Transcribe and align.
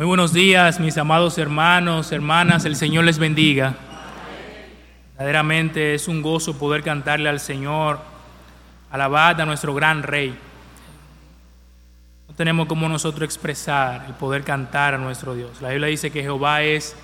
Muy 0.00 0.06
buenos 0.06 0.32
días, 0.32 0.80
mis 0.80 0.96
amados 0.96 1.36
hermanos, 1.36 2.10
hermanas, 2.10 2.64
el 2.64 2.74
Señor 2.74 3.04
les 3.04 3.18
bendiga. 3.18 3.74
Verdaderamente 5.18 5.94
es 5.94 6.08
un 6.08 6.22
gozo 6.22 6.56
poder 6.58 6.82
cantarle 6.82 7.28
al 7.28 7.38
Señor, 7.38 8.00
alabar 8.90 9.38
a 9.38 9.44
nuestro 9.44 9.74
gran 9.74 10.02
Rey. 10.02 10.34
No 12.26 12.34
tenemos 12.34 12.66
como 12.66 12.88
nosotros 12.88 13.24
expresar 13.24 14.06
el 14.06 14.14
poder 14.14 14.42
cantar 14.42 14.94
a 14.94 14.96
nuestro 14.96 15.34
Dios. 15.34 15.60
La 15.60 15.68
Biblia 15.68 15.88
dice 15.88 16.10
que 16.10 16.22
Jehová 16.22 16.62
es 16.62 16.96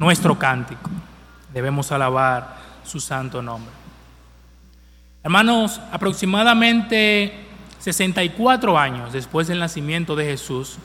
nuestro 0.00 0.36
cántico. 0.36 0.90
Debemos 1.54 1.92
alabar 1.92 2.56
su 2.82 2.98
santo 2.98 3.40
nombre. 3.40 3.72
Hermanos, 5.22 5.80
aproximadamente 5.92 7.46
64 7.78 8.76
años 8.76 9.12
después 9.12 9.46
del 9.46 9.60
nacimiento 9.60 10.16
de 10.16 10.24
Jesús, 10.24 10.80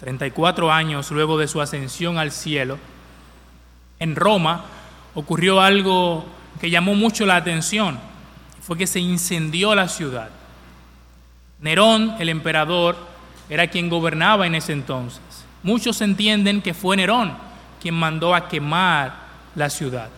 34 0.00 0.72
años 0.72 1.10
luego 1.10 1.38
de 1.38 1.48
su 1.48 1.60
ascensión 1.60 2.18
al 2.18 2.32
cielo, 2.32 2.78
en 3.98 4.14
Roma 4.14 4.64
ocurrió 5.14 5.60
algo 5.60 6.26
que 6.60 6.70
llamó 6.70 6.94
mucho 6.94 7.26
la 7.26 7.36
atención. 7.36 7.98
Fue 8.60 8.76
que 8.76 8.86
se 8.86 9.00
incendió 9.00 9.74
la 9.74 9.88
ciudad. 9.88 10.28
Nerón, 11.60 12.16
el 12.18 12.28
emperador, 12.28 12.96
era 13.48 13.68
quien 13.68 13.88
gobernaba 13.88 14.46
en 14.46 14.54
ese 14.54 14.72
entonces. 14.72 15.20
Muchos 15.62 16.00
entienden 16.00 16.62
que 16.62 16.74
fue 16.74 16.96
Nerón 16.96 17.34
quien 17.80 17.94
mandó 17.94 18.34
a 18.34 18.48
quemar 18.48 19.14
la 19.54 19.70
ciudad. 19.70 20.08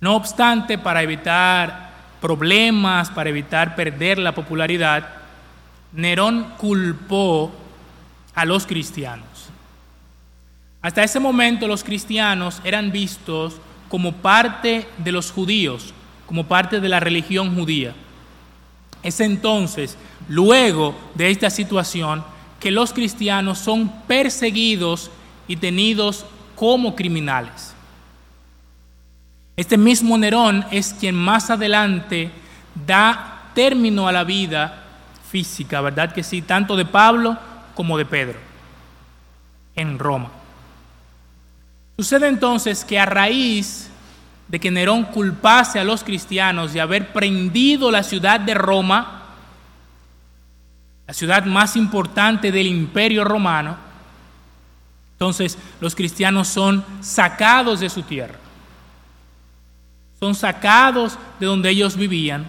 No 0.00 0.16
obstante, 0.16 0.78
para 0.78 1.02
evitar 1.02 1.90
problemas, 2.20 3.10
para 3.10 3.30
evitar 3.30 3.74
perder 3.74 4.18
la 4.18 4.34
popularidad, 4.34 5.08
Nerón 5.92 6.54
culpó 6.56 7.52
a 8.34 8.44
los 8.44 8.66
cristianos. 8.66 9.50
Hasta 10.82 11.02
ese 11.02 11.20
momento 11.20 11.66
los 11.66 11.82
cristianos 11.82 12.60
eran 12.64 12.92
vistos 12.92 13.54
como 13.88 14.12
parte 14.12 14.86
de 14.98 15.12
los 15.12 15.30
judíos, 15.30 15.94
como 16.26 16.44
parte 16.44 16.80
de 16.80 16.88
la 16.88 17.00
religión 17.00 17.54
judía. 17.54 17.94
Es 19.02 19.20
entonces, 19.20 19.96
luego 20.28 20.94
de 21.14 21.30
esta 21.30 21.50
situación, 21.50 22.24
que 22.60 22.70
los 22.70 22.92
cristianos 22.92 23.58
son 23.58 23.90
perseguidos 24.06 25.10
y 25.46 25.56
tenidos 25.56 26.24
como 26.56 26.94
criminales. 26.96 27.74
Este 29.56 29.76
mismo 29.76 30.18
Nerón 30.18 30.64
es 30.70 30.94
quien 30.98 31.14
más 31.14 31.50
adelante 31.50 32.30
da 32.86 33.50
término 33.54 34.08
a 34.08 34.12
la 34.12 34.24
vida 34.24 34.82
física, 35.30 35.80
¿verdad 35.80 36.12
que 36.12 36.22
sí? 36.22 36.42
Tanto 36.42 36.76
de 36.76 36.84
Pablo 36.84 37.38
como 37.74 37.98
de 37.98 38.04
Pedro 38.04 38.38
en 39.76 39.98
Roma. 39.98 40.30
Sucede 41.96 42.28
entonces 42.28 42.84
que 42.84 42.98
a 42.98 43.06
raíz 43.06 43.90
de 44.48 44.60
que 44.60 44.70
Nerón 44.70 45.04
culpase 45.04 45.78
a 45.78 45.84
los 45.84 46.04
cristianos 46.04 46.72
de 46.72 46.80
haber 46.80 47.12
prendido 47.12 47.90
la 47.90 48.02
ciudad 48.02 48.40
de 48.40 48.54
Roma, 48.54 49.22
la 51.06 51.14
ciudad 51.14 51.44
más 51.44 51.76
importante 51.76 52.50
del 52.50 52.66
imperio 52.66 53.24
romano, 53.24 53.76
entonces 55.12 55.56
los 55.80 55.94
cristianos 55.94 56.48
son 56.48 56.84
sacados 57.00 57.80
de 57.80 57.88
su 57.88 58.02
tierra 58.02 58.38
son 60.24 60.34
sacados 60.34 61.18
de 61.38 61.44
donde 61.44 61.68
ellos 61.68 61.98
vivían 61.98 62.46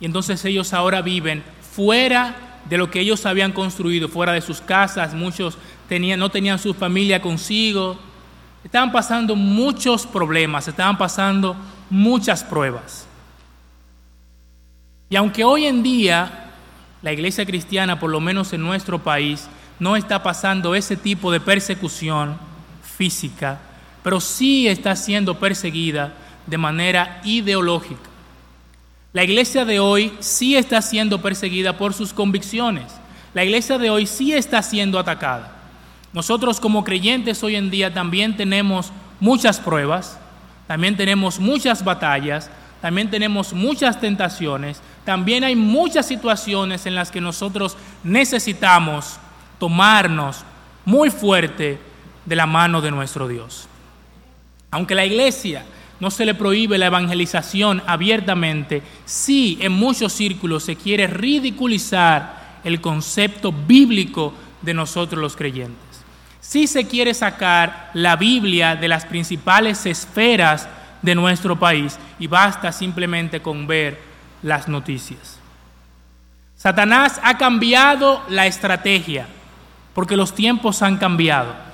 y 0.00 0.04
entonces 0.04 0.44
ellos 0.44 0.74
ahora 0.74 1.00
viven 1.00 1.42
fuera 1.74 2.34
de 2.68 2.78
lo 2.78 2.90
que 2.90 3.00
ellos 3.00 3.24
habían 3.26 3.52
construido, 3.52 4.08
fuera 4.08 4.32
de 4.32 4.40
sus 4.40 4.60
casas, 4.60 5.14
muchos 5.14 5.56
tenían, 5.88 6.18
no 6.18 6.30
tenían 6.30 6.58
su 6.58 6.74
familia 6.74 7.22
consigo, 7.22 7.96
estaban 8.64 8.90
pasando 8.90 9.36
muchos 9.36 10.06
problemas, 10.06 10.66
estaban 10.66 10.98
pasando 10.98 11.56
muchas 11.90 12.42
pruebas. 12.42 13.06
Y 15.08 15.16
aunque 15.16 15.44
hoy 15.44 15.66
en 15.66 15.82
día 15.82 16.50
la 17.02 17.12
iglesia 17.12 17.46
cristiana, 17.46 18.00
por 18.00 18.10
lo 18.10 18.20
menos 18.20 18.52
en 18.52 18.62
nuestro 18.62 18.98
país, 18.98 19.48
no 19.78 19.94
está 19.94 20.22
pasando 20.22 20.74
ese 20.74 20.96
tipo 20.96 21.30
de 21.30 21.38
persecución 21.38 22.36
física, 22.82 23.60
pero 24.02 24.20
sí 24.20 24.66
está 24.66 24.96
siendo 24.96 25.38
perseguida 25.38 26.14
de 26.46 26.58
manera 26.58 27.20
ideológica. 27.24 28.15
La 29.16 29.24
iglesia 29.24 29.64
de 29.64 29.80
hoy 29.80 30.12
sí 30.20 30.56
está 30.56 30.82
siendo 30.82 31.22
perseguida 31.22 31.78
por 31.78 31.94
sus 31.94 32.12
convicciones. 32.12 32.92
La 33.32 33.44
iglesia 33.44 33.78
de 33.78 33.88
hoy 33.88 34.06
sí 34.06 34.34
está 34.34 34.62
siendo 34.62 34.98
atacada. 34.98 35.56
Nosotros 36.12 36.60
como 36.60 36.84
creyentes 36.84 37.42
hoy 37.42 37.56
en 37.56 37.70
día 37.70 37.94
también 37.94 38.36
tenemos 38.36 38.92
muchas 39.18 39.58
pruebas, 39.58 40.18
también 40.66 40.98
tenemos 40.98 41.38
muchas 41.40 41.82
batallas, 41.82 42.50
también 42.82 43.08
tenemos 43.08 43.54
muchas 43.54 43.98
tentaciones, 44.02 44.82
también 45.06 45.44
hay 45.44 45.56
muchas 45.56 46.04
situaciones 46.04 46.84
en 46.84 46.94
las 46.94 47.10
que 47.10 47.22
nosotros 47.22 47.78
necesitamos 48.04 49.16
tomarnos 49.58 50.44
muy 50.84 51.08
fuerte 51.08 51.78
de 52.26 52.36
la 52.36 52.44
mano 52.44 52.82
de 52.82 52.90
nuestro 52.90 53.28
Dios. 53.28 53.66
Aunque 54.70 54.94
la 54.94 55.06
iglesia 55.06 55.64
no 56.00 56.10
se 56.10 56.26
le 56.26 56.34
prohíbe 56.34 56.78
la 56.78 56.86
evangelización 56.86 57.82
abiertamente, 57.86 58.82
sí 59.04 59.58
en 59.60 59.72
muchos 59.72 60.12
círculos 60.12 60.64
se 60.64 60.76
quiere 60.76 61.06
ridiculizar 61.06 62.60
el 62.64 62.80
concepto 62.80 63.52
bíblico 63.52 64.34
de 64.62 64.74
nosotros 64.74 65.20
los 65.20 65.36
creyentes. 65.36 66.04
Sí 66.40 66.66
se 66.66 66.86
quiere 66.86 67.14
sacar 67.14 67.90
la 67.94 68.16
Biblia 68.16 68.76
de 68.76 68.88
las 68.88 69.04
principales 69.04 69.86
esferas 69.86 70.68
de 71.02 71.14
nuestro 71.14 71.58
país 71.58 71.98
y 72.18 72.26
basta 72.26 72.72
simplemente 72.72 73.40
con 73.40 73.66
ver 73.66 74.00
las 74.42 74.68
noticias. 74.68 75.38
Satanás 76.56 77.20
ha 77.22 77.36
cambiado 77.36 78.22
la 78.28 78.46
estrategia 78.46 79.26
porque 79.94 80.16
los 80.16 80.34
tiempos 80.34 80.82
han 80.82 80.98
cambiado. 80.98 81.65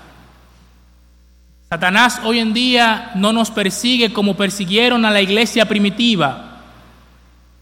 Satanás 1.72 2.20
hoy 2.22 2.38
en 2.38 2.52
día 2.52 3.12
no 3.14 3.32
nos 3.32 3.50
persigue 3.50 4.12
como 4.12 4.36
persiguieron 4.36 5.06
a 5.06 5.10
la 5.10 5.22
iglesia 5.22 5.64
primitiva, 5.64 6.58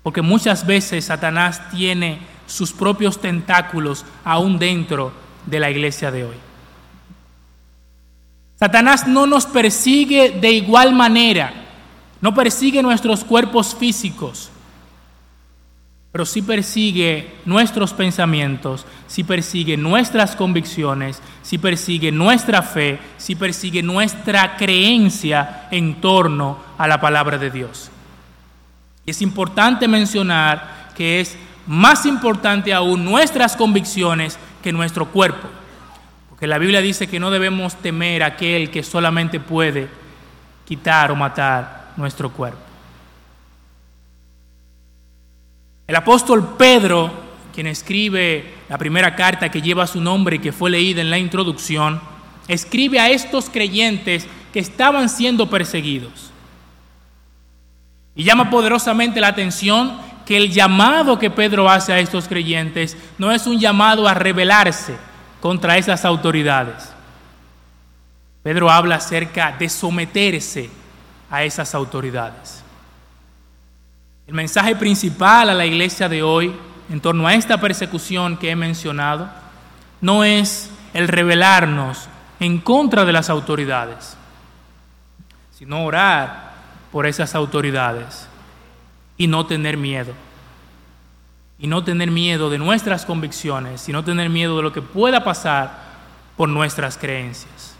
porque 0.02 0.20
muchas 0.20 0.66
veces 0.66 1.04
Satanás 1.04 1.70
tiene 1.70 2.18
sus 2.44 2.72
propios 2.72 3.20
tentáculos 3.20 4.04
aún 4.24 4.58
dentro 4.58 5.12
de 5.46 5.60
la 5.60 5.70
iglesia 5.70 6.10
de 6.10 6.24
hoy. 6.24 6.34
Satanás 8.58 9.06
no 9.06 9.26
nos 9.26 9.46
persigue 9.46 10.30
de 10.40 10.50
igual 10.54 10.92
manera, 10.92 11.52
no 12.20 12.34
persigue 12.34 12.82
nuestros 12.82 13.22
cuerpos 13.22 13.76
físicos, 13.78 14.50
pero 16.12 16.26
sí 16.26 16.42
persigue 16.42 17.36
nuestros 17.44 17.92
pensamientos, 17.92 18.84
sí 19.06 19.22
persigue 19.22 19.76
nuestras 19.76 20.34
convicciones, 20.34 21.22
sí 21.42 21.56
persigue 21.56 22.10
nuestra 22.10 22.62
fe, 22.62 22.98
sí 23.16 23.36
persigue 23.36 23.82
nuestra 23.82 24.56
creencia 24.56 25.68
en 25.70 26.00
torno 26.00 26.58
a 26.76 26.88
la 26.88 27.00
palabra 27.00 27.38
de 27.38 27.50
Dios. 27.50 27.90
Es 29.06 29.22
importante 29.22 29.86
mencionar 29.86 30.90
que 30.96 31.20
es 31.20 31.36
más 31.66 32.04
importante 32.06 32.74
aún 32.74 33.04
nuestras 33.04 33.54
convicciones 33.54 34.36
que 34.62 34.72
nuestro 34.72 35.06
cuerpo, 35.06 35.48
porque 36.28 36.48
la 36.48 36.58
Biblia 36.58 36.80
dice 36.80 37.06
que 37.06 37.20
no 37.20 37.30
debemos 37.30 37.76
temer 37.76 38.24
a 38.24 38.26
aquel 38.26 38.70
que 38.70 38.82
solamente 38.82 39.38
puede 39.38 39.88
quitar 40.66 41.12
o 41.12 41.16
matar 41.16 41.92
nuestro 41.96 42.30
cuerpo. 42.30 42.69
El 45.90 45.96
apóstol 45.96 46.54
Pedro, 46.56 47.10
quien 47.52 47.66
escribe 47.66 48.58
la 48.68 48.78
primera 48.78 49.16
carta 49.16 49.50
que 49.50 49.60
lleva 49.60 49.88
su 49.88 50.00
nombre 50.00 50.36
y 50.36 50.38
que 50.38 50.52
fue 50.52 50.70
leída 50.70 51.00
en 51.00 51.10
la 51.10 51.18
introducción, 51.18 52.00
escribe 52.46 53.00
a 53.00 53.10
estos 53.10 53.50
creyentes 53.50 54.24
que 54.52 54.60
estaban 54.60 55.08
siendo 55.08 55.50
perseguidos. 55.50 56.30
Y 58.14 58.22
llama 58.22 58.50
poderosamente 58.50 59.20
la 59.20 59.26
atención 59.26 59.98
que 60.24 60.36
el 60.36 60.52
llamado 60.52 61.18
que 61.18 61.28
Pedro 61.28 61.68
hace 61.68 61.92
a 61.92 61.98
estos 61.98 62.28
creyentes 62.28 62.96
no 63.18 63.32
es 63.32 63.48
un 63.48 63.58
llamado 63.58 64.06
a 64.06 64.14
rebelarse 64.14 64.94
contra 65.40 65.76
esas 65.76 66.04
autoridades. 66.04 66.88
Pedro 68.44 68.70
habla 68.70 68.94
acerca 68.94 69.56
de 69.58 69.68
someterse 69.68 70.70
a 71.28 71.42
esas 71.42 71.74
autoridades. 71.74 72.59
El 74.30 74.36
mensaje 74.36 74.76
principal 74.76 75.50
a 75.50 75.54
la 75.54 75.66
iglesia 75.66 76.08
de 76.08 76.22
hoy 76.22 76.54
en 76.88 77.00
torno 77.00 77.26
a 77.26 77.34
esta 77.34 77.60
persecución 77.60 78.36
que 78.36 78.50
he 78.50 78.54
mencionado 78.54 79.28
no 80.00 80.22
es 80.22 80.70
el 80.94 81.08
rebelarnos 81.08 82.08
en 82.38 82.58
contra 82.58 83.04
de 83.04 83.12
las 83.12 83.28
autoridades, 83.28 84.16
sino 85.50 85.84
orar 85.84 86.52
por 86.92 87.08
esas 87.08 87.34
autoridades 87.34 88.28
y 89.16 89.26
no 89.26 89.46
tener 89.46 89.76
miedo. 89.76 90.14
Y 91.58 91.66
no 91.66 91.82
tener 91.82 92.12
miedo 92.12 92.50
de 92.50 92.58
nuestras 92.58 93.04
convicciones, 93.04 93.88
y 93.88 93.92
no 93.92 94.04
tener 94.04 94.30
miedo 94.30 94.56
de 94.58 94.62
lo 94.62 94.72
que 94.72 94.80
pueda 94.80 95.24
pasar 95.24 95.76
por 96.36 96.48
nuestras 96.48 96.96
creencias. 96.96 97.74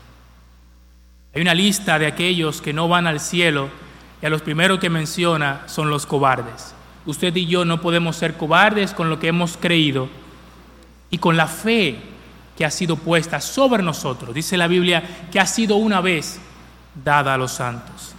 Hay 1.33 1.43
una 1.43 1.55
lista 1.55 1.97
de 2.01 2.09
aquellos 2.09 2.61
que 2.61 2.73
no 2.73 2.89
van 2.89 3.07
al 3.07 3.21
cielo 3.21 3.69
y 4.23 4.27
a 4.27 4.31
los 4.31 4.43
primeros 4.43 4.79
que 4.79 4.91
menciona 4.91 5.63
son 5.67 5.91
los 5.91 6.07
cobardes. 6.07 6.75
Usted 7.07 7.35
y 7.37 7.47
yo 7.47 7.65
no 7.65 7.81
podemos 7.81 8.17
ser 8.17 8.37
cobardes 8.37 8.93
con 8.93 9.09
lo 9.09 9.19
que 9.19 9.29
hemos 9.29 9.57
creído 9.57 10.09
y 11.11 11.19
con 11.19 11.37
la 11.37 11.47
fe 11.47 11.99
que 12.57 12.65
ha 12.65 12.71
sido 12.71 12.97
puesta 12.97 13.41
sobre 13.41 13.83
nosotros. 13.83 14.35
Dice 14.35 14.57
la 14.57 14.67
Biblia 14.67 15.03
que 15.33 15.41
ha 15.41 15.47
sido 15.47 15.77
una 15.77 16.01
vez 16.01 16.39
dada 17.03 17.35
a 17.35 17.39
los 17.39 17.53
santos. 17.53 18.15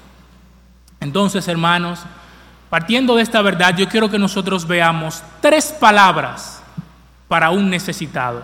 Entonces, 1.00 1.48
hermanos, 1.48 2.00
partiendo 2.70 3.16
de 3.16 3.24
esta 3.24 3.42
verdad, 3.42 3.76
yo 3.78 3.88
quiero 3.88 4.10
que 4.10 4.18
nosotros 4.18 4.68
veamos 4.68 5.24
tres 5.42 5.72
palabras 5.80 6.64
para 7.28 7.52
un 7.52 7.70
necesitado. 7.70 8.44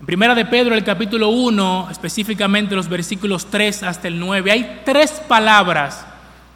En 0.00 0.06
Primera 0.06 0.34
de 0.34 0.44
Pedro, 0.44 0.74
el 0.74 0.82
capítulo 0.82 1.28
1, 1.28 1.88
específicamente 1.90 2.74
los 2.74 2.88
versículos 2.88 3.46
3 3.46 3.84
hasta 3.84 4.08
el 4.08 4.18
9, 4.18 4.50
hay 4.50 4.82
tres 4.84 5.12
palabras 5.28 6.06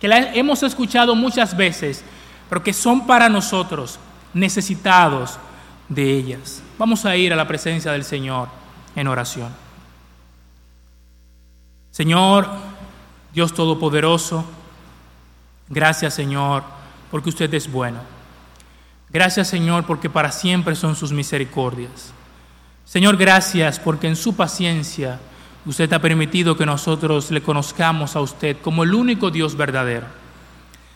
que 0.00 0.06
hemos 0.34 0.62
escuchado 0.62 1.14
muchas 1.14 1.56
veces, 1.56 2.04
pero 2.48 2.62
que 2.62 2.72
son 2.72 3.06
para 3.06 3.28
nosotros 3.28 3.98
necesitados 4.32 5.38
de 5.88 6.10
ellas. 6.12 6.62
Vamos 6.78 7.04
a 7.04 7.16
ir 7.16 7.32
a 7.32 7.36
la 7.36 7.46
presencia 7.46 7.92
del 7.92 8.04
Señor 8.04 8.48
en 8.96 9.08
oración. 9.08 9.50
Señor, 11.90 12.48
Dios 13.32 13.54
Todopoderoso, 13.54 14.44
gracias 15.68 16.14
Señor, 16.14 16.64
porque 17.10 17.28
usted 17.28 17.52
es 17.54 17.70
bueno. 17.70 18.00
Gracias 19.10 19.48
Señor, 19.48 19.86
porque 19.86 20.10
para 20.10 20.32
siempre 20.32 20.74
son 20.74 20.96
sus 20.96 21.12
misericordias. 21.12 22.12
Señor, 22.84 23.16
gracias 23.16 23.78
porque 23.78 24.08
en 24.08 24.16
su 24.16 24.34
paciencia 24.34 25.20
usted 25.66 25.92
ha 25.92 25.98
permitido 25.98 26.56
que 26.56 26.66
nosotros 26.66 27.30
le 27.30 27.42
conozcamos 27.42 28.16
a 28.16 28.20
usted 28.20 28.56
como 28.60 28.82
el 28.84 28.94
único 28.94 29.30
Dios 29.30 29.56
verdadero. 29.56 30.06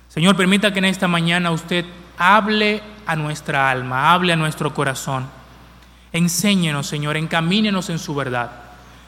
Señor, 0.09 0.37
permita 0.37 0.73
que 0.73 0.79
en 0.79 0.87
esta 0.87 1.09
mañana 1.09 1.51
usted 1.51 1.85
hable 2.17 2.83
a 3.07 3.17
nuestra 3.17 3.71
alma, 3.71 4.13
hable 4.13 4.33
a 4.33 4.37
nuestro 4.37 4.75
corazón. 4.75 5.27
Enséñenos, 6.13 6.87
Señor, 6.87 7.17
encamínenos 7.17 7.91
en 7.91 7.99
su 7.99 8.15
verdad. 8.15 8.51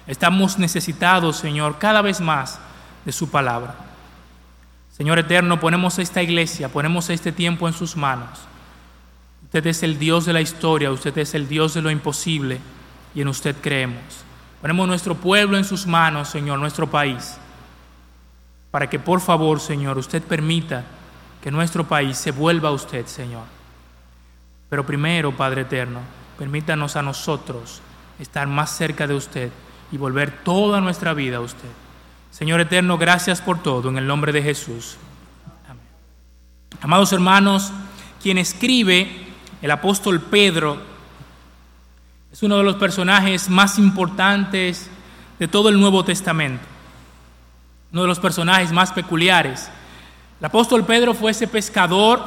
Estamos 0.07 0.59
necesitados, 0.59 1.37
Señor, 1.37 1.79
cada 1.79 2.03
vez 2.03 2.21
más 2.21 2.59
de 3.05 3.13
su 3.13 3.31
palabra. 3.31 3.75
Señor 4.97 5.19
eterno, 5.19 5.61
ponemos 5.61 5.99
esta 5.99 6.23
iglesia, 6.23 6.69
ponemos 6.69 7.09
este 7.11 7.33
tiempo 7.33 7.67
en 7.67 7.75
sus 7.75 7.97
manos. 7.97 8.39
Usted 9.45 9.67
es 9.67 9.83
el 9.83 9.99
Dios 9.99 10.27
de 10.27 10.33
la 10.33 10.41
historia, 10.41 10.91
usted 10.91 11.17
es 11.19 11.35
el 11.35 11.49
Dios 11.49 11.75
de 11.75 11.83
lo 11.83 11.91
imposible 11.91 12.61
y 13.15 13.23
en 13.23 13.29
usted 13.29 13.57
creemos. 13.61 14.25
Ponemos 14.61 14.87
nuestro 14.87 15.15
pueblo 15.15 15.57
en 15.57 15.65
sus 15.65 15.87
manos, 15.87 16.29
Señor, 16.29 16.59
nuestro 16.59 16.87
país, 16.87 17.37
para 18.71 18.91
que 18.91 18.99
por 18.99 19.21
favor, 19.21 19.59
Señor, 19.59 19.97
usted 19.97 20.23
permita 20.23 20.85
que 21.43 21.51
nuestro 21.51 21.85
país 21.85 22.19
se 22.19 22.31
vuelva 22.31 22.69
a 22.69 22.73
usted, 22.73 23.07
Señor. 23.07 23.45
Pero 24.69 24.85
primero, 24.85 25.35
Padre 25.35 25.63
Eterno, 25.63 26.01
permítanos 26.39 26.97
a 26.97 27.03
nosotros 27.03 27.81
estar 28.19 28.47
más 28.47 28.77
cerca 28.77 29.07
de 29.07 29.15
usted 29.15 29.51
y 29.91 29.97
volver 29.97 30.31
toda 30.45 30.81
nuestra 30.81 31.15
vida 31.15 31.39
a 31.39 31.41
usted. 31.41 31.69
Señor 32.31 32.61
Eterno, 32.61 32.99
gracias 32.99 33.41
por 33.41 33.63
todo, 33.63 33.89
en 33.89 33.99
el 33.99 34.07
nombre 34.07 34.31
de 34.31 34.43
Jesús. 34.43 34.97
Amén. 35.67 35.83
Amados 36.83 37.13
hermanos, 37.13 37.73
quien 38.23 38.39
escribe 38.39 39.11
el 39.63 39.71
apóstol 39.71 40.21
Pedro 40.21 40.90
es 42.33 42.43
uno 42.43 42.59
de 42.59 42.65
los 42.65 42.77
personajes 42.77 43.49
más 43.49 43.79
importantes 43.79 44.89
de 45.39 45.49
todo 45.49 45.69
el 45.69 45.81
Nuevo 45.81 46.05
Testamento, 46.05 46.63
uno 47.93 48.03
de 48.03 48.09
los 48.09 48.21
personajes 48.21 48.73
más 48.73 48.93
peculiares. 48.93 49.69
El 50.39 50.47
apóstol 50.47 50.85
Pedro 50.85 51.15
fue 51.15 51.33
ese 51.33 51.49
pescador 51.49 52.23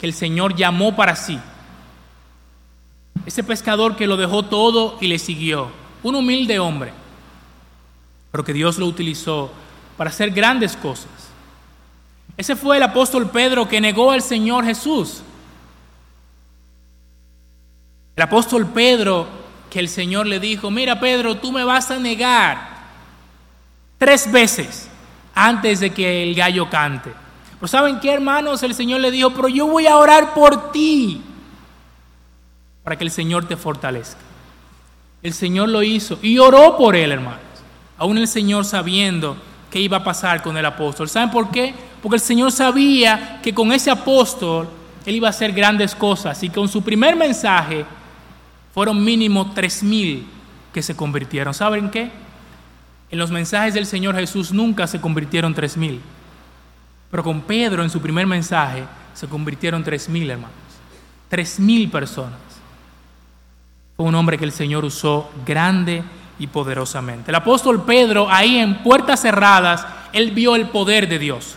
que 0.00 0.06
el 0.06 0.14
Señor 0.14 0.54
llamó 0.54 0.96
para 0.96 1.16
sí, 1.16 1.38
ese 3.26 3.44
pescador 3.44 3.94
que 3.94 4.06
lo 4.06 4.16
dejó 4.16 4.44
todo 4.44 4.96
y 5.00 5.06
le 5.06 5.18
siguió, 5.18 5.70
un 6.02 6.14
humilde 6.14 6.58
hombre, 6.58 6.92
pero 8.30 8.44
que 8.44 8.52
Dios 8.52 8.78
lo 8.78 8.86
utilizó 8.86 9.52
para 9.96 10.10
hacer 10.10 10.30
grandes 10.30 10.76
cosas. 10.76 11.10
Ese 12.36 12.56
fue 12.56 12.78
el 12.78 12.82
apóstol 12.82 13.30
Pedro 13.30 13.68
que 13.68 13.80
negó 13.80 14.10
al 14.10 14.22
Señor 14.22 14.64
Jesús. 14.64 15.22
El 18.16 18.22
apóstol 18.22 18.66
Pedro, 18.66 19.41
que 19.72 19.80
el 19.80 19.88
Señor 19.88 20.26
le 20.26 20.38
dijo, 20.38 20.70
mira 20.70 21.00
Pedro, 21.00 21.38
tú 21.38 21.50
me 21.50 21.64
vas 21.64 21.90
a 21.90 21.98
negar 21.98 22.68
tres 23.96 24.30
veces 24.30 24.90
antes 25.34 25.80
de 25.80 25.88
que 25.88 26.24
el 26.24 26.34
gallo 26.34 26.68
cante. 26.68 27.10
Pero 27.54 27.68
¿saben 27.68 27.98
qué, 27.98 28.12
hermanos? 28.12 28.62
El 28.62 28.74
Señor 28.74 29.00
le 29.00 29.10
dijo, 29.10 29.30
pero 29.30 29.48
yo 29.48 29.66
voy 29.66 29.86
a 29.86 29.96
orar 29.96 30.34
por 30.34 30.72
ti 30.72 31.22
para 32.84 32.98
que 32.98 33.04
el 33.04 33.10
Señor 33.10 33.46
te 33.46 33.56
fortalezca. 33.56 34.20
El 35.22 35.32
Señor 35.32 35.70
lo 35.70 35.82
hizo 35.82 36.18
y 36.20 36.36
oró 36.36 36.76
por 36.76 36.94
él, 36.94 37.10
hermanos. 37.10 37.40
Aún 37.96 38.18
el 38.18 38.28
Señor 38.28 38.66
sabiendo 38.66 39.38
qué 39.70 39.80
iba 39.80 39.96
a 39.96 40.04
pasar 40.04 40.42
con 40.42 40.54
el 40.58 40.66
apóstol. 40.66 41.08
¿Saben 41.08 41.30
por 41.30 41.50
qué? 41.50 41.74
Porque 42.02 42.16
el 42.16 42.22
Señor 42.22 42.52
sabía 42.52 43.40
que 43.42 43.54
con 43.54 43.72
ese 43.72 43.90
apóstol 43.90 44.68
él 45.06 45.16
iba 45.16 45.28
a 45.28 45.30
hacer 45.30 45.52
grandes 45.52 45.94
cosas 45.94 46.42
y 46.42 46.50
con 46.50 46.68
su 46.68 46.82
primer 46.82 47.16
mensaje 47.16 47.86
fueron 48.72 49.04
mínimo 49.04 49.52
tres 49.54 49.82
mil 49.82 50.26
que 50.72 50.82
se 50.82 50.96
convirtieron. 50.96 51.54
¿Saben 51.54 51.90
qué? 51.90 52.10
En 53.10 53.18
los 53.18 53.30
mensajes 53.30 53.74
del 53.74 53.86
Señor 53.86 54.14
Jesús 54.16 54.52
nunca 54.52 54.86
se 54.86 55.00
convirtieron 55.00 55.54
tres 55.54 55.76
mil. 55.76 56.00
Pero 57.10 57.22
con 57.22 57.42
Pedro 57.42 57.82
en 57.82 57.90
su 57.90 58.00
primer 58.00 58.26
mensaje 58.26 58.84
se 59.12 59.28
convirtieron 59.28 59.84
tres 59.84 60.08
mil 60.08 60.30
hermanos. 60.30 60.56
Tres 61.28 61.60
mil 61.60 61.90
personas. 61.90 62.40
Fue 63.96 64.06
un 64.06 64.14
hombre 64.14 64.38
que 64.38 64.44
el 64.44 64.52
Señor 64.52 64.84
usó 64.84 65.30
grande 65.44 66.02
y 66.38 66.46
poderosamente. 66.46 67.30
El 67.30 67.34
apóstol 67.34 67.84
Pedro, 67.84 68.28
ahí 68.30 68.56
en 68.58 68.82
puertas 68.82 69.20
cerradas, 69.20 69.86
él 70.14 70.30
vio 70.30 70.56
el 70.56 70.68
poder 70.70 71.08
de 71.08 71.18
Dios. 71.18 71.56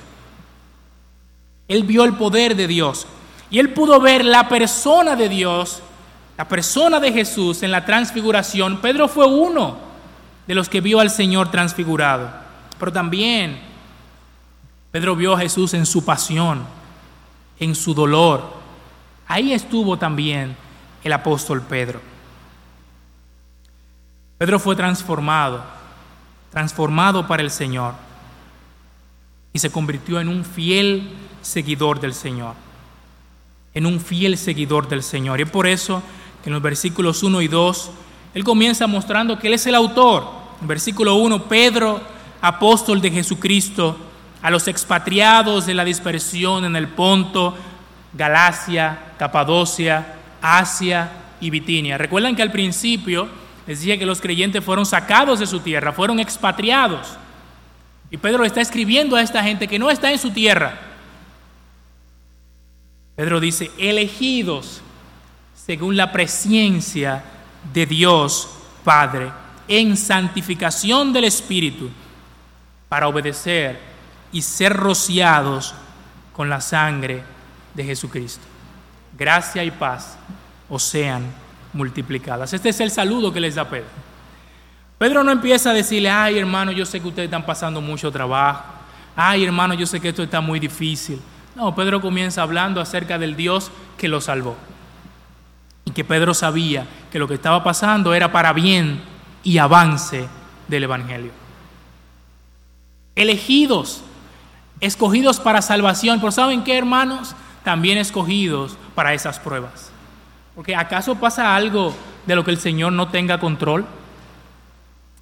Él 1.68 1.84
vio 1.84 2.04
el 2.04 2.14
poder 2.14 2.56
de 2.56 2.68
Dios. 2.68 3.08
Y 3.50 3.60
él 3.60 3.70
pudo 3.70 4.02
ver 4.02 4.26
la 4.26 4.50
persona 4.50 5.16
de 5.16 5.30
Dios, 5.30 5.82
la 6.38 6.48
persona 6.48 7.00
de 7.00 7.12
Jesús 7.12 7.64
en 7.64 7.72
la 7.72 7.86
transfiguración. 7.86 8.82
Pedro 8.82 9.08
fue 9.08 9.26
uno 9.26 9.78
de 10.48 10.56
los 10.56 10.70
que 10.70 10.82
vio 10.82 11.00
al 11.00 11.10
Señor 11.10 11.50
transfigurado. 11.50 12.30
Pero 12.78 12.92
también 12.92 13.60
Pedro 14.92 15.16
vio 15.16 15.34
a 15.34 15.40
Jesús 15.40 15.74
en 15.74 15.86
su 15.86 16.04
pasión, 16.04 16.66
en 17.60 17.76
su 17.76 17.94
dolor. 17.94 18.54
Ahí 19.28 19.54
estuvo 19.54 19.98
también 19.98 20.56
el 21.04 21.14
apóstol 21.14 21.62
Pedro. 21.62 22.02
Pedro 24.38 24.60
fue 24.60 24.76
transformado, 24.76 25.64
transformado 26.52 27.26
para 27.26 27.42
el 27.42 27.52
Señor 27.52 27.94
y 29.54 29.60
se 29.60 29.72
convirtió 29.72 30.20
en 30.20 30.28
un 30.28 30.44
fiel 30.44 31.10
seguidor 31.42 32.02
del 32.02 32.14
Señor, 32.14 32.56
en 33.74 33.86
un 33.86 34.02
fiel 34.02 34.38
seguidor 34.38 34.90
del 34.90 35.02
Señor. 35.02 35.40
Y 35.40 35.46
por 35.46 35.68
eso 35.68 36.04
en 36.46 36.54
los 36.54 36.62
versículos 36.62 37.24
1 37.24 37.42
y 37.42 37.48
2, 37.48 37.92
él 38.34 38.44
comienza 38.44 38.88
mostrando 38.88 39.40
que 39.40 39.48
él 39.48 39.56
es 39.56 39.66
el 39.66 39.76
autor. 39.76 40.28
En 40.62 40.68
versículo 40.68 41.16
1, 41.16 41.44
Pedro, 41.44 42.02
apóstol 42.42 43.02
de 43.02 43.12
Jesucristo, 43.12 43.98
a 44.42 44.52
los 44.52 44.68
expatriados 44.68 45.66
de 45.66 45.74
la 45.74 45.84
dispersión 45.84 46.66
en 46.66 46.76
el 46.76 46.88
Ponto, 46.88 47.56
Galacia, 48.14 49.14
Capadocia, 49.18 50.16
Asia 50.42 51.10
y 51.42 51.50
Bitinia. 51.50 51.98
Recuerdan 51.98 52.36
que 52.36 52.44
al 52.44 52.52
principio 52.52 53.28
decía 53.66 53.98
que 53.98 54.06
los 54.06 54.22
creyentes 54.22 54.64
fueron 54.64 54.86
sacados 54.86 55.40
de 55.40 55.48
su 55.48 55.62
tierra, 55.62 55.94
fueron 55.94 56.20
expatriados. 56.20 57.18
Y 58.12 58.18
Pedro 58.18 58.46
está 58.46 58.62
escribiendo 58.62 59.16
a 59.16 59.22
esta 59.22 59.42
gente 59.44 59.68
que 59.68 59.80
no 59.80 59.90
está 59.90 60.12
en 60.12 60.20
su 60.20 60.30
tierra. 60.30 60.78
Pedro 63.16 63.40
dice, 63.40 63.72
elegidos 63.78 64.82
según 65.66 65.98
la 65.98 66.12
presencia 66.12 67.24
de 67.74 67.88
Dios 67.88 68.50
Padre, 68.84 69.32
en 69.68 69.98
santificación 69.98 71.12
del 71.12 71.24
Espíritu, 71.24 71.90
para 72.88 73.08
obedecer 73.08 73.80
y 74.32 74.44
ser 74.44 74.74
rociados 74.74 75.74
con 76.34 76.50
la 76.50 76.62
sangre 76.62 77.24
de 77.74 77.84
Jesucristo. 77.84 78.44
Gracia 79.18 79.64
y 79.64 79.72
paz 79.72 80.18
os 80.70 80.84
sean 80.84 81.24
multiplicadas. 81.74 82.54
Este 82.54 82.70
es 82.70 82.80
el 82.80 82.92
saludo 82.92 83.34
que 83.34 83.40
les 83.40 83.56
da 83.56 83.68
Pedro. 83.68 83.90
Pedro 85.00 85.24
no 85.24 85.32
empieza 85.32 85.72
a 85.72 85.74
decirle, 85.74 86.12
ay 86.12 86.38
hermano, 86.38 86.72
yo 86.74 86.86
sé 86.86 87.02
que 87.02 87.08
ustedes 87.08 87.26
están 87.26 87.46
pasando 87.46 87.82
mucho 87.82 88.12
trabajo. 88.12 88.66
Ay 89.16 89.44
hermano, 89.44 89.74
yo 89.74 89.88
sé 89.88 90.00
que 90.00 90.10
esto 90.10 90.22
está 90.22 90.42
muy 90.42 90.60
difícil. 90.60 91.20
No, 91.56 91.74
Pedro 91.74 92.02
comienza 92.02 92.44
hablando 92.44 92.80
acerca 92.80 93.18
del 93.18 93.36
Dios 93.36 93.72
que 93.98 94.08
lo 94.08 94.22
salvó. 94.22 94.56
Que 95.96 96.04
Pedro 96.04 96.36
sabía 96.36 96.86
que 97.12 97.18
lo 97.18 97.28
que 97.28 97.34
estaba 97.34 97.64
pasando 97.64 98.14
era 98.14 98.32
para 98.32 98.54
bien 98.54 99.02
y 99.44 99.58
avance 99.58 100.28
del 100.68 100.84
Evangelio. 100.84 101.32
Elegidos, 103.16 104.04
escogidos 104.82 105.40
para 105.40 105.62
salvación, 105.62 106.20
pero 106.20 106.32
¿saben 106.32 106.64
qué, 106.64 106.78
hermanos? 106.78 107.34
También 107.64 107.98
escogidos 107.98 108.78
para 108.94 109.14
esas 109.14 109.40
pruebas. 109.40 109.92
Porque 110.54 110.76
¿acaso 110.76 111.16
pasa 111.16 111.56
algo 111.56 111.96
de 112.26 112.36
lo 112.36 112.44
que 112.44 112.52
el 112.52 112.60
Señor 112.60 112.92
no 112.92 113.08
tenga 113.08 113.40
control? 113.40 113.86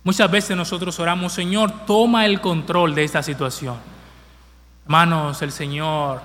Muchas 0.04 0.30
veces 0.30 0.58
nosotros 0.58 1.00
oramos, 1.00 1.34
Señor, 1.34 1.86
toma 1.86 2.26
el 2.26 2.42
control 2.42 2.94
de 2.94 3.04
esta 3.04 3.24
situación. 3.24 3.76
Hermanos, 4.86 5.42
el 5.42 5.52
Señor 5.52 6.22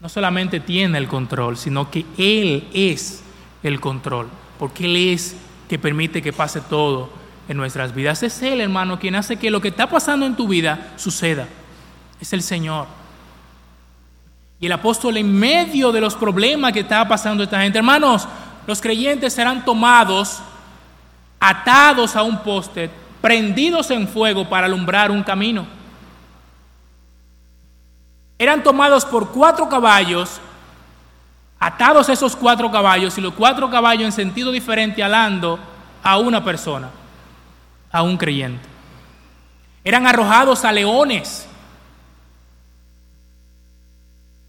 no 0.00 0.08
solamente 0.08 0.60
tiene 0.60 0.96
el 0.96 1.08
control, 1.08 1.56
sino 1.56 1.90
que 1.90 2.06
Él 2.16 2.68
es 2.72 3.22
el 3.62 3.80
control, 3.80 4.28
porque 4.58 4.84
Él 4.84 4.96
es 4.96 5.36
que 5.68 5.78
permite 5.78 6.22
que 6.22 6.32
pase 6.32 6.60
todo 6.60 7.10
en 7.48 7.56
nuestras 7.56 7.94
vidas. 7.94 8.22
Es 8.22 8.42
Él, 8.42 8.60
hermano, 8.60 8.98
quien 8.98 9.14
hace 9.14 9.36
que 9.36 9.50
lo 9.50 9.60
que 9.60 9.68
está 9.68 9.88
pasando 9.88 10.26
en 10.26 10.36
tu 10.36 10.48
vida 10.48 10.92
suceda. 10.96 11.46
Es 12.20 12.32
el 12.32 12.42
Señor. 12.42 12.86
Y 14.60 14.66
el 14.66 14.72
apóstol 14.72 15.16
en 15.16 15.32
medio 15.32 15.90
de 15.90 16.00
los 16.00 16.14
problemas 16.14 16.72
que 16.72 16.80
estaba 16.80 17.08
pasando 17.08 17.42
esta 17.42 17.60
gente, 17.62 17.78
hermanos, 17.78 18.28
los 18.66 18.80
creyentes 18.80 19.32
serán 19.32 19.64
tomados, 19.64 20.40
atados 21.38 22.14
a 22.14 22.22
un 22.22 22.42
poste, 22.42 22.90
prendidos 23.20 23.90
en 23.90 24.06
fuego 24.06 24.48
para 24.48 24.66
alumbrar 24.66 25.10
un 25.10 25.22
camino. 25.22 25.66
Eran 28.38 28.62
tomados 28.62 29.04
por 29.04 29.30
cuatro 29.32 29.68
caballos, 29.68 30.40
atados 31.80 32.10
esos 32.10 32.36
cuatro 32.36 32.70
caballos 32.70 33.16
y 33.16 33.22
los 33.22 33.32
cuatro 33.32 33.70
caballos 33.70 34.04
en 34.04 34.12
sentido 34.12 34.52
diferente 34.52 35.02
alando 35.02 35.58
a 36.02 36.18
una 36.18 36.44
persona 36.44 36.90
a 37.90 38.02
un 38.02 38.18
creyente. 38.18 38.68
Eran 39.82 40.06
arrojados 40.06 40.62
a 40.66 40.72
leones, 40.72 41.48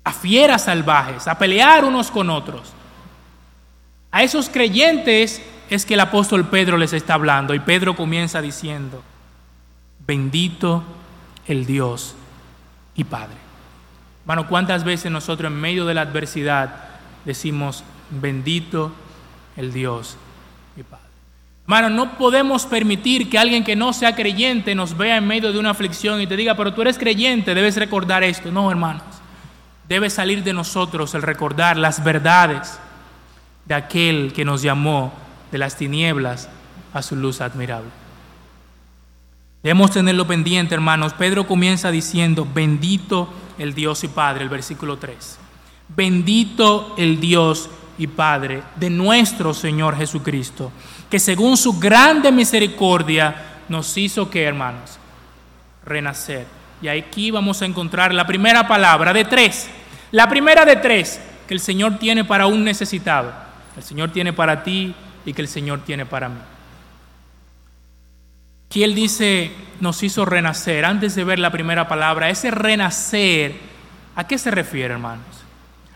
a 0.04 0.12
fieras 0.12 0.66
salvajes, 0.66 1.26
a 1.26 1.38
pelear 1.38 1.86
unos 1.86 2.12
con 2.12 2.30
otros. 2.30 2.74
A 4.12 4.24
esos 4.24 4.50
creyentes 4.50 5.42
es 5.70 5.86
que 5.86 5.94
el 5.94 6.02
apóstol 6.02 6.50
Pedro 6.50 6.76
les 6.76 6.92
está 6.92 7.14
hablando 7.14 7.54
y 7.54 7.60
Pedro 7.62 7.96
comienza 7.96 8.42
diciendo, 8.42 9.02
bendito 10.06 10.84
el 11.48 11.66
Dios 11.66 12.14
y 12.94 13.06
Padre. 13.06 13.38
Hermano, 14.24 14.50
¿cuántas 14.50 14.84
veces 14.84 15.10
nosotros 15.10 15.50
en 15.50 15.62
medio 15.62 15.86
de 15.86 15.94
la 15.94 16.02
adversidad 16.02 16.91
decimos, 17.26 17.84
bendito 18.10 18.92
el 19.56 19.74
Dios 19.74 20.18
y 20.76 20.84
Padre? 20.84 21.06
Hermano, 21.64 21.90
no 21.90 22.18
podemos 22.18 22.66
permitir 22.66 23.30
que 23.30 23.38
alguien 23.38 23.64
que 23.64 23.76
no 23.76 23.94
sea 23.94 24.16
creyente 24.16 24.76
nos 24.76 24.98
vea 24.98 25.18
en 25.18 25.28
medio 25.28 25.54
de 25.54 25.60
una 25.60 25.70
aflicción 25.70 26.20
y 26.20 26.28
te 26.28 26.36
diga, 26.36 26.56
pero 26.56 26.74
tú 26.74 26.82
eres 26.82 26.98
creyente, 26.98 27.54
debes 27.54 27.78
recordar 27.78 28.24
esto. 28.24 28.52
No, 28.52 28.70
hermanos, 28.70 29.04
debe 29.88 30.10
salir 30.10 30.44
de 30.44 30.54
nosotros 30.54 31.14
el 31.16 31.22
recordar 31.22 31.78
las 31.78 32.04
verdades 32.04 32.80
de 33.66 33.76
aquel 33.76 34.34
que 34.34 34.44
nos 34.44 34.62
llamó 34.62 35.14
de 35.52 35.58
las 35.58 35.78
tinieblas 35.78 36.50
a 36.94 37.02
su 37.02 37.16
luz 37.16 37.42
admirable. 37.42 37.90
Debemos 39.64 39.92
tenerlo 39.92 40.26
pendiente, 40.26 40.74
hermanos. 40.74 41.14
Pedro 41.14 41.46
comienza 41.46 41.92
diciendo, 41.92 42.48
bendito 42.52 43.32
el 43.60 43.76
Dios 43.76 44.04
y 44.04 44.08
Padre, 44.08 44.44
el 44.44 44.50
versículo 44.50 44.98
3. 44.98 45.38
Bendito 45.96 46.96
el 46.98 47.20
Dios 47.20 47.70
y 47.98 48.08
Padre 48.08 48.64
de 48.76 48.90
nuestro 48.90 49.54
Señor 49.54 49.98
Jesucristo 49.98 50.72
que 51.12 51.20
según 51.20 51.58
su 51.58 51.78
grande 51.78 52.32
misericordia 52.32 53.60
nos 53.68 53.98
hizo 53.98 54.30
que, 54.30 54.44
hermanos, 54.44 54.98
renacer. 55.86 56.46
Y 56.82 56.88
aquí 56.88 57.32
vamos 57.32 57.62
a 57.62 57.66
encontrar 57.66 58.14
la 58.14 58.26
primera 58.26 58.66
palabra 58.66 59.12
de 59.12 59.26
tres. 59.26 59.70
La 60.12 60.30
primera 60.30 60.64
de 60.64 60.78
tres 60.78 61.20
que 61.48 61.54
el 61.54 61.60
Señor 61.60 62.00
tiene 62.00 62.24
para 62.24 62.48
un 62.48 62.64
necesitado. 62.64 63.34
El 63.76 63.84
Señor 63.84 64.12
tiene 64.12 64.32
para 64.32 64.64
ti 64.64 64.96
y 65.26 65.34
que 65.34 65.42
el 65.42 65.50
Señor 65.50 65.82
tiene 65.82 66.06
para 66.06 66.30
mí. 66.30 66.40
Aquí 68.68 68.84
Él 68.84 68.96
dice, 68.96 69.52
nos 69.82 70.02
hizo 70.02 70.24
renacer. 70.24 70.86
Antes 70.86 71.14
de 71.16 71.26
ver 71.26 71.40
la 71.40 71.52
primera 71.52 71.90
palabra, 71.90 72.30
ese 72.30 72.52
renacer, 72.52 73.58
¿a 74.16 74.26
qué 74.26 74.38
se 74.38 74.50
refiere, 74.50 74.94
hermanos? 74.94 75.41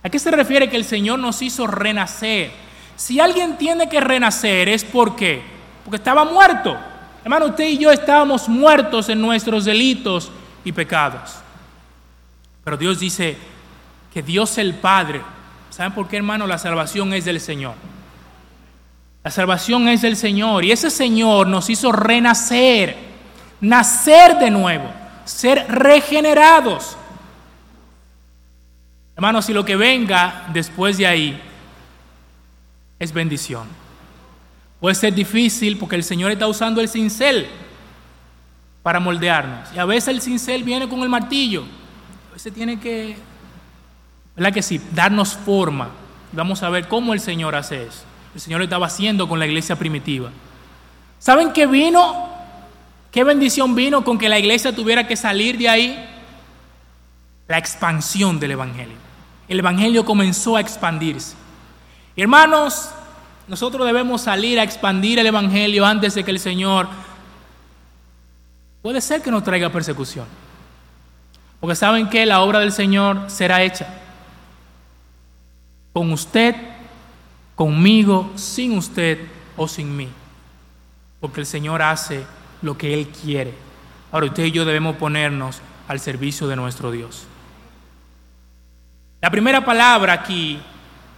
¿A 0.05 0.09
qué 0.11 0.19
se 0.19 0.29
refiere 0.29 0.69
que 0.69 0.77
el 0.77 0.85
Señor 0.85 1.17
nos 1.17 1.41
hizo 1.41 1.65
renacer? 1.65 2.51
Si 2.95 3.19
alguien 3.19 3.57
tiene 3.57 3.89
que 3.89 3.99
renacer 3.99 4.69
es 4.69 4.83
porque, 4.83 5.41
porque 5.83 5.95
estaba 5.95 6.23
muerto. 6.23 6.77
Hermano, 7.23 7.47
usted 7.47 7.63
y 7.63 7.79
yo 7.79 7.89
estábamos 7.91 8.47
muertos 8.47 9.09
en 9.09 9.19
nuestros 9.19 9.65
delitos 9.65 10.31
y 10.63 10.71
pecados. 10.73 11.37
Pero 12.63 12.77
Dios 12.77 12.99
dice 12.99 13.35
que 14.13 14.21
Dios 14.21 14.59
el 14.59 14.75
Padre, 14.75 15.23
¿saben 15.71 15.93
por 15.93 16.07
qué, 16.07 16.17
hermano? 16.17 16.45
La 16.45 16.59
salvación 16.59 17.11
es 17.15 17.25
del 17.25 17.41
Señor. 17.41 17.73
La 19.23 19.31
salvación 19.31 19.87
es 19.87 20.03
del 20.03 20.17
Señor 20.17 20.65
y 20.65 20.71
ese 20.71 20.91
Señor 20.91 21.47
nos 21.47 21.67
hizo 21.71 21.91
renacer, 21.91 22.95
nacer 23.59 24.37
de 24.37 24.51
nuevo, 24.51 24.85
ser 25.25 25.65
regenerados. 25.67 26.95
Hermano, 29.15 29.41
si 29.41 29.53
lo 29.53 29.63
que 29.63 29.75
venga 29.75 30.47
después 30.51 30.97
de 30.97 31.07
ahí 31.07 31.41
es 32.99 33.13
bendición. 33.13 33.67
Puede 34.79 34.95
ser 34.95 35.13
difícil 35.13 35.77
porque 35.77 35.95
el 35.95 36.03
Señor 36.03 36.31
está 36.31 36.47
usando 36.47 36.81
el 36.81 36.89
cincel 36.89 37.47
para 38.83 38.99
moldearnos. 38.99 39.69
Y 39.73 39.79
a 39.79 39.85
veces 39.85 40.09
el 40.09 40.21
cincel 40.21 40.63
viene 40.63 40.87
con 40.87 41.01
el 41.01 41.09
martillo. 41.09 41.63
A 42.29 42.33
veces 42.33 42.53
tiene 42.53 42.79
que, 42.79 43.15
¿verdad 44.35 44.53
que 44.53 44.61
sí? 44.61 44.81
Darnos 44.93 45.33
forma. 45.33 45.89
vamos 46.31 46.61
a 46.61 46.69
ver 46.69 46.87
cómo 46.87 47.13
el 47.13 47.19
Señor 47.19 47.55
hace 47.55 47.83
eso. 47.83 48.03
El 48.33 48.41
Señor 48.41 48.59
lo 48.59 48.65
estaba 48.65 48.87
haciendo 48.87 49.29
con 49.29 49.39
la 49.39 49.45
iglesia 49.45 49.77
primitiva. 49.77 50.29
¿Saben 51.19 51.53
qué 51.53 51.65
vino? 51.65 52.29
¿Qué 53.11 53.23
bendición 53.23 53.75
vino 53.75 54.03
con 54.03 54.17
que 54.17 54.27
la 54.27 54.37
iglesia 54.37 54.75
tuviera 54.75 55.07
que 55.07 55.15
salir 55.15 55.57
de 55.57 55.69
ahí? 55.69 56.09
La 57.47 57.57
expansión 57.57 58.39
del 58.39 58.51
Evangelio. 58.51 59.04
El 59.47 59.59
Evangelio 59.59 60.05
comenzó 60.05 60.55
a 60.55 60.61
expandirse. 60.61 61.35
Hermanos, 62.15 62.89
nosotros 63.47 63.85
debemos 63.85 64.21
salir 64.21 64.59
a 64.59 64.63
expandir 64.63 65.19
el 65.19 65.27
Evangelio 65.27 65.85
antes 65.85 66.15
de 66.15 66.23
que 66.23 66.31
el 66.31 66.39
Señor 66.39 66.87
puede 68.81 69.01
ser 69.01 69.21
que 69.21 69.31
nos 69.31 69.43
traiga 69.43 69.69
persecución. 69.71 70.25
Porque 71.59 71.75
saben 71.75 72.09
que 72.09 72.25
la 72.25 72.41
obra 72.41 72.59
del 72.59 72.71
Señor 72.71 73.29
será 73.29 73.63
hecha 73.63 74.01
con 75.93 76.11
usted, 76.11 76.55
conmigo, 77.55 78.31
sin 78.35 78.77
usted 78.77 79.19
o 79.55 79.67
sin 79.67 79.95
mí. 79.95 80.09
Porque 81.21 81.39
el 81.39 81.45
Señor 81.45 81.81
hace 81.81 82.25
lo 82.61 82.77
que 82.77 82.93
Él 82.93 83.07
quiere. 83.07 83.53
Ahora 84.11 84.25
usted 84.25 84.45
y 84.45 84.51
yo 84.51 84.65
debemos 84.65 84.97
ponernos 84.97 85.61
al 85.87 85.99
servicio 85.99 86.47
de 86.47 86.55
nuestro 86.55 86.91
Dios. 86.91 87.27
La 89.25 89.31
primera 89.31 89.65
palabra 89.65 90.13
aquí 90.13 90.59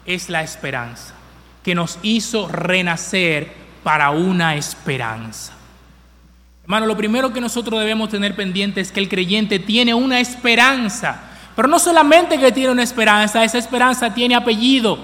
es 0.05 0.29
la 0.29 0.41
esperanza, 0.41 1.13
que 1.61 1.75
nos 1.75 1.99
hizo 2.03 2.47
renacer 2.47 3.51
para 3.83 4.11
una 4.11 4.55
esperanza. 4.55 5.51
Hermano, 6.63 6.85
lo 6.85 6.95
primero 6.95 7.33
que 7.33 7.41
nosotros 7.41 7.77
debemos 7.77 8.07
tener 8.07 8.33
pendiente 8.33 8.79
es 8.79 8.93
que 8.93 9.01
el 9.01 9.09
creyente 9.09 9.59
tiene 9.59 9.93
una 9.93 10.21
esperanza, 10.21 11.19
pero 11.53 11.67
no 11.67 11.79
solamente 11.79 12.39
que 12.39 12.53
tiene 12.53 12.71
una 12.71 12.83
esperanza, 12.83 13.43
esa 13.43 13.57
esperanza 13.57 14.13
tiene 14.13 14.35
apellido. 14.35 14.97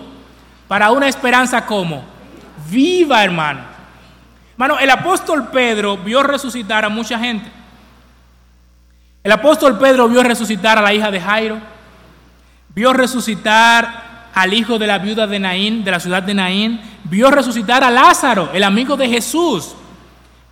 Para 0.70 0.90
una 0.92 1.10
esperanza 1.10 1.66
como 1.66 2.06
viva, 2.72 3.22
hermano. 3.22 3.66
Hermano, 4.54 4.80
el 4.80 4.90
apóstol 4.90 5.50
Pedro 5.50 5.98
vio 5.98 6.24
resucitar 6.24 6.86
a 6.86 6.90
mucha 6.90 7.20
gente. 7.20 7.52
El 9.26 9.32
apóstol 9.34 9.78
Pedro 9.78 10.08
vio 10.08 10.24
resucitar 10.24 10.78
a 10.78 10.82
la 10.82 10.94
hija 10.94 11.12
de 11.12 11.20
Jairo, 11.20 11.73
vio 12.76 12.94
resucitar 12.94 14.30
al 14.34 14.54
hijo 14.54 14.80
de 14.80 14.88
la 14.88 14.98
viuda 14.98 15.28
de 15.28 15.40
Naín, 15.40 15.84
de 15.84 15.92
la 15.92 16.00
ciudad 16.00 16.24
de 16.24 16.34
Naín, 16.34 16.82
vio 17.04 17.30
resucitar 17.30 17.84
a 17.84 17.92
Lázaro, 17.92 18.50
el 18.54 18.64
amigo 18.64 18.98
de 18.98 19.08
Jesús, 19.08 19.76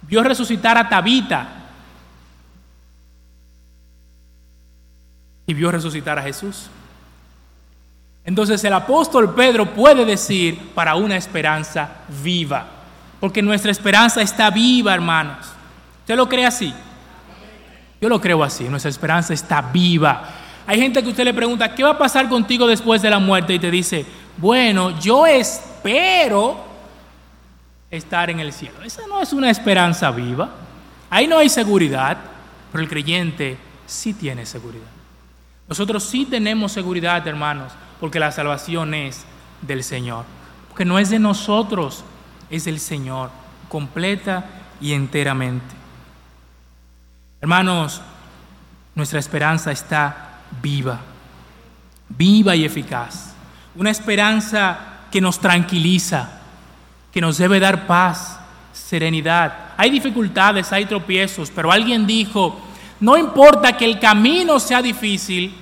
vio 0.04 0.22
resucitar 0.24 0.78
a 0.78 0.88
Tabita 0.88 1.48
y 5.48 5.54
vio 5.54 5.72
resucitar 5.72 6.20
a 6.20 6.24
Jesús. 6.24 6.70
Entonces 8.24 8.64
el 8.64 8.74
apóstol 8.74 9.34
Pedro 9.34 9.74
puede 9.74 10.06
decir 10.06 10.60
para 10.76 10.96
una 10.96 11.18
esperanza 11.18 11.90
viva, 12.24 12.68
porque 13.20 13.42
nuestra 13.42 13.72
esperanza 13.72 14.22
está 14.22 14.52
viva, 14.52 14.94
hermanos. 14.94 15.48
¿Usted 16.02 16.16
lo 16.16 16.30
cree 16.30 16.46
así? 16.46 16.72
Yo 18.00 18.10
lo 18.10 18.22
creo 18.22 18.44
así, 18.44 18.66
nuestra 18.66 18.90
esperanza 18.90 19.34
está 19.34 19.62
viva. 19.62 20.24
Hay 20.68 20.80
gente 20.80 21.02
que 21.02 21.10
usted 21.10 21.26
le 21.26 21.34
pregunta, 21.34 21.74
¿qué 21.74 21.84
va 21.84 21.92
a 21.92 21.98
pasar 21.98 22.30
contigo 22.30 22.68
después 22.68 23.02
de 23.02 23.10
la 23.10 23.20
muerte? 23.20 23.54
Y 23.54 23.60
te 23.60 23.72
dice, 23.72 24.06
bueno, 24.38 25.00
yo 25.00 25.26
espero 25.26 26.58
estar 27.90 28.30
en 28.30 28.40
el 28.40 28.54
cielo. 28.54 28.82
Esa 28.84 29.06
no 29.08 29.22
es 29.22 29.34
una 29.34 29.50
esperanza 29.50 30.12
viva. 30.12 30.50
Ahí 31.10 31.28
no 31.28 31.38
hay 31.38 31.50
seguridad, 31.50 32.18
pero 32.72 32.84
el 32.84 32.90
creyente 32.90 33.58
sí 33.86 34.14
tiene 34.14 34.46
seguridad. 34.46 34.88
Nosotros 35.68 36.04
sí 36.04 36.26
tenemos 36.26 36.72
seguridad, 36.72 37.26
hermanos, 37.28 37.74
porque 38.00 38.20
la 38.20 38.32
salvación 38.32 38.94
es 38.94 39.26
del 39.62 39.84
Señor. 39.84 40.26
Porque 40.70 40.86
no 40.86 41.00
es 41.00 41.10
de 41.10 41.20
nosotros, 41.20 42.04
es 42.50 42.66
del 42.66 42.80
Señor, 42.80 43.30
completa 43.68 44.46
y 44.80 44.94
enteramente. 44.94 45.76
Hermanos, 47.42 48.02
nuestra 48.96 49.20
esperanza 49.20 49.72
está 49.72 50.31
viva, 50.62 51.00
viva 52.10 52.56
y 52.56 52.66
eficaz. 52.66 53.34
Una 53.76 53.90
esperanza 53.90 54.80
que 55.12 55.22
nos 55.22 55.40
tranquiliza, 55.40 56.30
que 57.12 57.22
nos 57.22 57.38
debe 57.38 57.60
dar 57.60 57.86
paz, 57.88 58.40
serenidad. 58.74 59.74
Hay 59.78 59.90
dificultades, 59.90 60.72
hay 60.72 60.86
tropiezos, 60.86 61.52
pero 61.54 61.72
alguien 61.72 62.08
dijo, 62.08 62.60
no 63.00 63.18
importa 63.18 63.76
que 63.76 63.86
el 63.86 64.00
camino 64.00 64.60
sea 64.60 64.82
difícil 64.82 65.54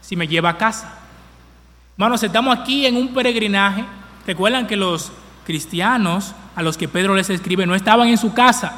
si 0.00 0.16
me 0.16 0.26
lleva 0.26 0.50
a 0.50 0.58
casa. 0.58 0.92
Hermanos, 1.96 2.22
estamos 2.22 2.58
aquí 2.58 2.86
en 2.86 2.96
un 2.96 3.14
peregrinaje. 3.14 3.84
Recuerdan 4.26 4.66
que 4.66 4.76
los 4.76 5.12
cristianos 5.44 6.34
a 6.54 6.62
los 6.62 6.76
que 6.76 6.88
Pedro 6.88 7.14
les 7.14 7.30
escribe 7.30 7.66
no 7.66 7.74
estaban 7.74 8.08
en 8.08 8.18
su 8.18 8.32
casa, 8.34 8.72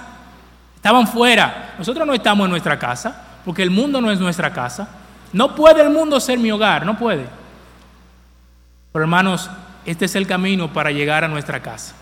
estaban 0.76 1.06
fuera. 1.06 1.74
Nosotros 1.78 2.06
no 2.06 2.14
estamos 2.14 2.44
en 2.44 2.50
nuestra 2.50 2.78
casa, 2.78 3.22
porque 3.44 3.62
el 3.62 3.70
mundo 3.70 4.00
no 4.00 4.10
es 4.10 4.20
nuestra 4.20 4.52
casa. 4.52 4.88
No 5.34 5.54
puede 5.56 5.82
el 5.82 5.90
mundo 5.90 6.20
ser 6.20 6.38
mi 6.38 6.50
hogar, 6.52 6.86
no 6.86 6.96
puede. 6.96 7.26
Pero 8.92 9.04
hermanos, 9.04 9.50
este 9.84 10.04
es 10.04 10.14
el 10.14 10.28
camino 10.28 10.72
para 10.72 10.92
llegar 10.92 11.24
a 11.24 11.28
nuestra 11.28 11.60
casa. 11.60 11.94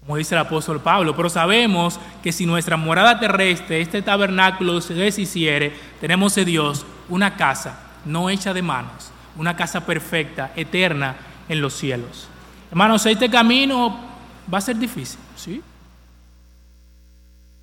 Como 0.00 0.18
dice 0.18 0.34
el 0.34 0.42
apóstol 0.42 0.80
Pablo, 0.80 1.16
pero 1.16 1.30
sabemos 1.30 1.98
que 2.22 2.30
si 2.30 2.44
nuestra 2.44 2.76
morada 2.76 3.18
terrestre, 3.18 3.80
este 3.80 4.02
tabernáculo 4.02 4.82
se 4.82 4.92
deshiciere, 4.92 5.74
tenemos 5.98 6.34
de 6.34 6.44
Dios 6.44 6.84
una 7.08 7.36
casa 7.36 7.78
no 8.04 8.28
hecha 8.28 8.52
de 8.52 8.60
manos, 8.60 9.10
una 9.36 9.56
casa 9.56 9.86
perfecta, 9.86 10.52
eterna 10.56 11.16
en 11.48 11.62
los 11.62 11.72
cielos. 11.72 12.28
Hermanos, 12.70 13.06
este 13.06 13.30
camino 13.30 13.98
va 14.52 14.58
a 14.58 14.60
ser 14.60 14.76
difícil, 14.76 15.20
¿sí? 15.36 15.62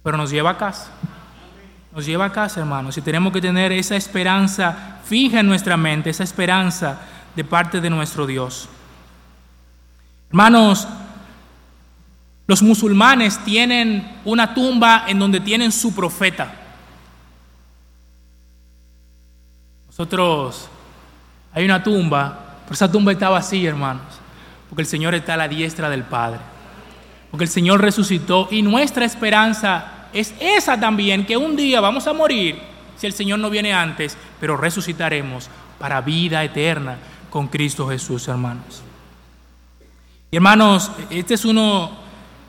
Pero 0.02 0.18
nos 0.18 0.32
lleva 0.32 0.52
a 0.52 0.58
casa. 0.58 0.92
Nos 2.00 2.06
lleva 2.06 2.24
a 2.24 2.32
casa, 2.32 2.62
hermanos, 2.62 2.98
y 2.98 3.02
tenemos 3.02 3.34
que 3.34 3.42
tener 3.42 3.74
esa 3.74 3.98
esperanza 3.98 5.00
fija 5.04 5.42
en 5.42 5.48
nuestra 5.48 5.76
mente, 5.76 6.10
esa 6.10 6.24
esperanza 6.24 6.98
de 7.36 7.44
parte 7.44 7.82
de 7.82 7.90
nuestro 7.90 8.26
Dios. 8.26 8.70
Hermanos, 10.30 10.88
los 12.48 12.62
musulmanes 12.62 13.38
tienen 13.44 14.18
una 14.24 14.54
tumba 14.54 15.04
en 15.10 15.20
donde 15.20 15.42
tienen 15.42 15.74
su 15.74 15.94
profeta. 15.94 16.50
Nosotros, 19.88 20.70
hay 21.52 21.66
una 21.66 21.84
tumba, 21.84 22.60
pero 22.64 22.76
esa 22.76 22.90
tumba 22.90 23.12
está 23.12 23.28
vacía, 23.28 23.68
hermanos, 23.68 24.06
porque 24.70 24.84
el 24.84 24.88
Señor 24.88 25.16
está 25.16 25.34
a 25.34 25.38
la 25.38 25.50
diestra 25.50 25.90
del 25.90 26.04
Padre, 26.04 26.40
porque 27.30 27.44
el 27.44 27.52
Señor 27.52 27.82
resucitó 27.82 28.48
y 28.50 28.62
nuestra 28.62 29.04
esperanza 29.04 29.99
es 30.14 30.34
esa 30.40 30.80
también, 30.80 31.26
que 31.26 31.38
un 31.38 31.56
día 31.56 31.82
vamos 31.82 32.08
a 32.08 32.14
morir 32.14 32.60
si 32.98 33.08
el 33.08 33.14
Señor 33.14 33.40
no 33.40 33.50
viene 33.50 33.74
antes, 33.74 34.18
pero 34.40 34.58
resucitaremos 34.58 35.50
para 35.80 36.02
vida 36.02 36.44
eterna 36.44 36.98
con 37.30 37.48
Cristo 37.48 37.88
Jesús, 37.88 38.28
hermanos. 38.28 38.84
Y 40.32 40.36
hermanos, 40.36 40.92
este 41.10 41.36
es 41.36 41.46
uno, 41.46 41.92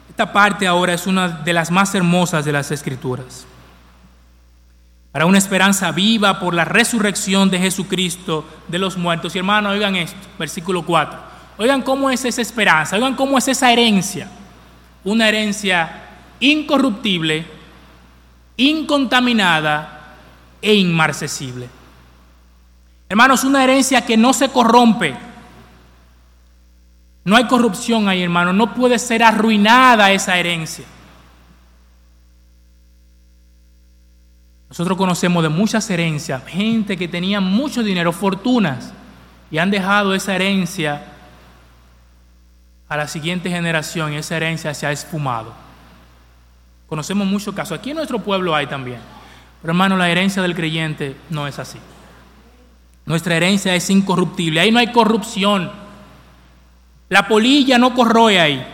esta 0.08 0.32
parte 0.32 0.66
ahora 0.66 0.92
es 0.92 1.06
una 1.06 1.28
de 1.28 1.52
las 1.52 1.70
más 1.70 1.94
hermosas 1.94 2.44
de 2.44 2.52
las 2.52 2.70
Escrituras. 2.70 3.46
Para 5.12 5.26
una 5.26 5.38
esperanza 5.38 5.90
viva 5.90 6.38
por 6.38 6.54
la 6.54 6.64
resurrección 6.64 7.50
de 7.50 7.58
Jesucristo 7.58 8.44
de 8.68 8.78
los 8.78 8.96
muertos. 8.96 9.34
Y 9.34 9.38
hermanos, 9.38 9.72
oigan 9.72 9.96
esto, 9.96 10.18
versículo 10.38 10.84
4. 10.84 11.18
Oigan 11.58 11.82
cómo 11.82 12.10
es 12.10 12.24
esa 12.24 12.42
esperanza, 12.42 12.96
oigan 12.96 13.14
cómo 13.14 13.36
es 13.38 13.48
esa 13.48 13.72
herencia. 13.72 14.28
Una 15.04 15.28
herencia 15.28 16.09
incorruptible, 16.40 17.46
incontaminada 18.56 20.16
e 20.60 20.74
inmarcesible. 20.74 21.68
Hermanos, 23.08 23.44
una 23.44 23.64
herencia 23.64 24.04
que 24.04 24.16
no 24.16 24.32
se 24.32 24.48
corrompe. 24.50 25.16
No 27.24 27.36
hay 27.36 27.46
corrupción 27.46 28.08
ahí, 28.08 28.22
hermano. 28.22 28.52
No 28.52 28.74
puede 28.74 28.98
ser 28.98 29.22
arruinada 29.22 30.10
esa 30.12 30.38
herencia. 30.38 30.84
Nosotros 34.68 34.96
conocemos 34.96 35.42
de 35.42 35.48
muchas 35.48 35.90
herencias, 35.90 36.44
gente 36.46 36.96
que 36.96 37.08
tenía 37.08 37.40
mucho 37.40 37.82
dinero, 37.82 38.12
fortunas, 38.12 38.92
y 39.50 39.58
han 39.58 39.72
dejado 39.72 40.14
esa 40.14 40.36
herencia 40.36 41.02
a 42.88 42.96
la 42.96 43.08
siguiente 43.08 43.50
generación 43.50 44.12
y 44.12 44.16
esa 44.16 44.36
herencia 44.36 44.72
se 44.72 44.86
ha 44.86 44.92
esfumado. 44.92 45.52
Conocemos 46.90 47.24
muchos 47.24 47.54
casos. 47.54 47.78
Aquí 47.78 47.90
en 47.90 47.96
nuestro 47.96 48.18
pueblo 48.18 48.52
hay 48.52 48.66
también. 48.66 48.98
Pero 49.62 49.70
hermano, 49.70 49.96
la 49.96 50.10
herencia 50.10 50.42
del 50.42 50.56
creyente 50.56 51.16
no 51.30 51.46
es 51.46 51.56
así. 51.60 51.78
Nuestra 53.06 53.36
herencia 53.36 53.76
es 53.76 53.88
incorruptible. 53.90 54.58
Ahí 54.58 54.72
no 54.72 54.80
hay 54.80 54.90
corrupción. 54.90 55.70
La 57.08 57.28
polilla 57.28 57.78
no 57.78 57.94
corroe 57.94 58.40
ahí. 58.40 58.66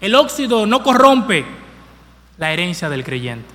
El 0.00 0.16
óxido 0.16 0.66
no 0.66 0.82
corrompe 0.82 1.46
la 2.38 2.52
herencia 2.52 2.88
del 2.88 3.04
creyente. 3.04 3.48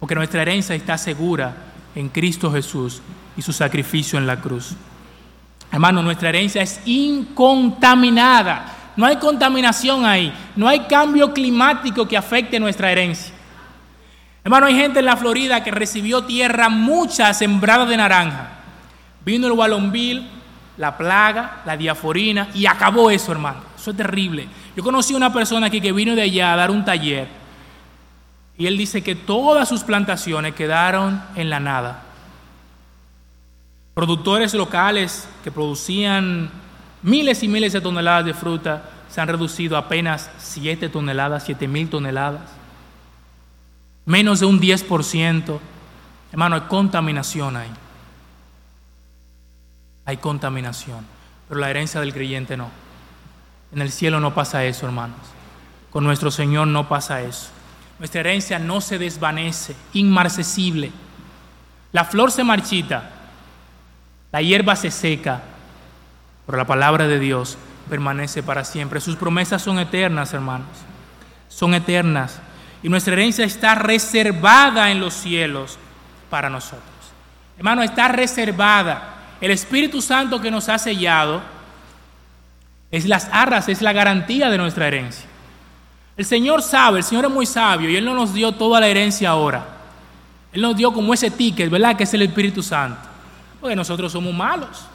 Porque 0.00 0.14
nuestra 0.14 0.40
herencia 0.40 0.74
está 0.74 0.96
segura 0.96 1.54
en 1.94 2.08
Cristo 2.08 2.50
Jesús 2.50 3.02
y 3.36 3.42
su 3.42 3.52
sacrificio 3.52 4.18
en 4.18 4.26
la 4.26 4.40
cruz. 4.40 4.74
Hermano, 5.70 6.02
nuestra 6.02 6.30
herencia 6.30 6.62
es 6.62 6.80
incontaminada. 6.86 8.81
No 8.96 9.06
hay 9.06 9.16
contaminación 9.16 10.04
ahí. 10.04 10.32
No 10.56 10.68
hay 10.68 10.80
cambio 10.80 11.32
climático 11.32 12.06
que 12.06 12.16
afecte 12.16 12.60
nuestra 12.60 12.90
herencia. 12.90 13.34
Hermano, 14.44 14.66
hay 14.66 14.74
gente 14.74 14.98
en 14.98 15.04
la 15.04 15.16
Florida 15.16 15.62
que 15.62 15.70
recibió 15.70 16.24
tierra 16.24 16.68
mucha 16.68 17.32
sembrada 17.32 17.86
de 17.86 17.96
naranja. 17.96 18.50
Vino 19.24 19.46
el 19.46 19.52
Walonville, 19.52 20.26
la 20.76 20.96
plaga, 20.96 21.62
la 21.64 21.76
diaforina 21.76 22.48
y 22.54 22.66
acabó 22.66 23.10
eso, 23.10 23.30
hermano. 23.32 23.60
Eso 23.78 23.92
es 23.92 23.96
terrible. 23.96 24.48
Yo 24.76 24.82
conocí 24.82 25.14
una 25.14 25.32
persona 25.32 25.68
aquí 25.68 25.80
que 25.80 25.92
vino 25.92 26.14
de 26.14 26.22
allá 26.22 26.52
a 26.52 26.56
dar 26.56 26.70
un 26.70 26.84
taller 26.84 27.28
y 28.58 28.66
él 28.66 28.76
dice 28.76 29.02
que 29.02 29.14
todas 29.14 29.68
sus 29.68 29.82
plantaciones 29.82 30.54
quedaron 30.54 31.22
en 31.34 31.50
la 31.50 31.60
nada. 31.60 32.02
Productores 33.94 34.54
locales 34.54 35.28
que 35.42 35.50
producían 35.50 36.50
miles 37.02 37.42
y 37.42 37.48
miles 37.48 37.72
de 37.72 37.80
toneladas 37.80 38.24
de 38.24 38.34
fruta 38.34 38.84
se 39.08 39.20
han 39.20 39.28
reducido 39.28 39.76
a 39.76 39.80
apenas 39.80 40.30
7 40.38 40.88
toneladas, 40.88 41.44
7 41.44 41.68
mil 41.68 41.88
toneladas. 41.88 42.50
Menos 44.04 44.40
de 44.40 44.46
un 44.46 44.60
10%. 44.60 45.58
Hermano, 46.32 46.56
hay 46.56 46.62
contaminación 46.62 47.56
ahí 47.56 47.70
hay 50.04 50.16
contaminación, 50.16 51.06
pero 51.48 51.60
la 51.60 51.70
herencia 51.70 52.00
del 52.00 52.12
creyente 52.12 52.56
no. 52.56 52.70
En 53.72 53.80
el 53.80 53.90
cielo 53.90 54.20
no 54.20 54.34
pasa 54.34 54.64
eso, 54.64 54.86
hermanos. 54.86 55.18
Con 55.90 56.04
nuestro 56.04 56.30
Señor 56.30 56.68
no 56.68 56.88
pasa 56.88 57.22
eso. 57.22 57.48
Nuestra 57.98 58.20
herencia 58.20 58.58
no 58.58 58.80
se 58.80 58.98
desvanece, 58.98 59.76
inmarcesible. 59.92 60.90
La 61.92 62.04
flor 62.04 62.32
se 62.32 62.42
marchita, 62.42 63.10
la 64.32 64.42
hierba 64.42 64.74
se 64.76 64.90
seca, 64.90 65.42
pero 66.46 66.58
la 66.58 66.66
palabra 66.66 67.06
de 67.06 67.18
Dios 67.18 67.56
permanece 67.88 68.42
para 68.42 68.64
siempre. 68.64 69.00
Sus 69.00 69.16
promesas 69.16 69.62
son 69.62 69.78
eternas, 69.78 70.32
hermanos. 70.32 70.68
Son 71.48 71.74
eternas. 71.74 72.40
Y 72.82 72.88
nuestra 72.88 73.12
herencia 73.12 73.44
está 73.44 73.74
reservada 73.74 74.90
en 74.90 75.00
los 75.00 75.14
cielos 75.14 75.78
para 76.30 76.50
nosotros. 76.50 76.82
Hermano, 77.56 77.82
está 77.82 78.08
reservada. 78.08 79.14
El 79.40 79.50
Espíritu 79.50 80.00
Santo 80.00 80.40
que 80.40 80.50
nos 80.50 80.68
ha 80.68 80.78
sellado 80.78 81.42
es 82.90 83.06
las 83.06 83.28
arras, 83.32 83.68
es 83.68 83.82
la 83.82 83.92
garantía 83.92 84.50
de 84.50 84.58
nuestra 84.58 84.86
herencia. 84.86 85.26
El 86.16 86.24
Señor 86.24 86.62
sabe, 86.62 86.98
el 86.98 87.04
Señor 87.04 87.24
es 87.24 87.30
muy 87.30 87.46
sabio 87.46 87.88
y 87.88 87.96
Él 87.96 88.04
no 88.04 88.14
nos 88.14 88.34
dio 88.34 88.52
toda 88.52 88.80
la 88.80 88.88
herencia 88.88 89.30
ahora. 89.30 89.64
Él 90.52 90.60
nos 90.60 90.76
dio 90.76 90.92
como 90.92 91.14
ese 91.14 91.30
ticket, 91.30 91.70
¿verdad? 91.70 91.96
Que 91.96 92.04
es 92.04 92.12
el 92.12 92.22
Espíritu 92.22 92.62
Santo. 92.62 93.00
Porque 93.60 93.74
nosotros 93.74 94.12
somos 94.12 94.34
malos. 94.34 94.86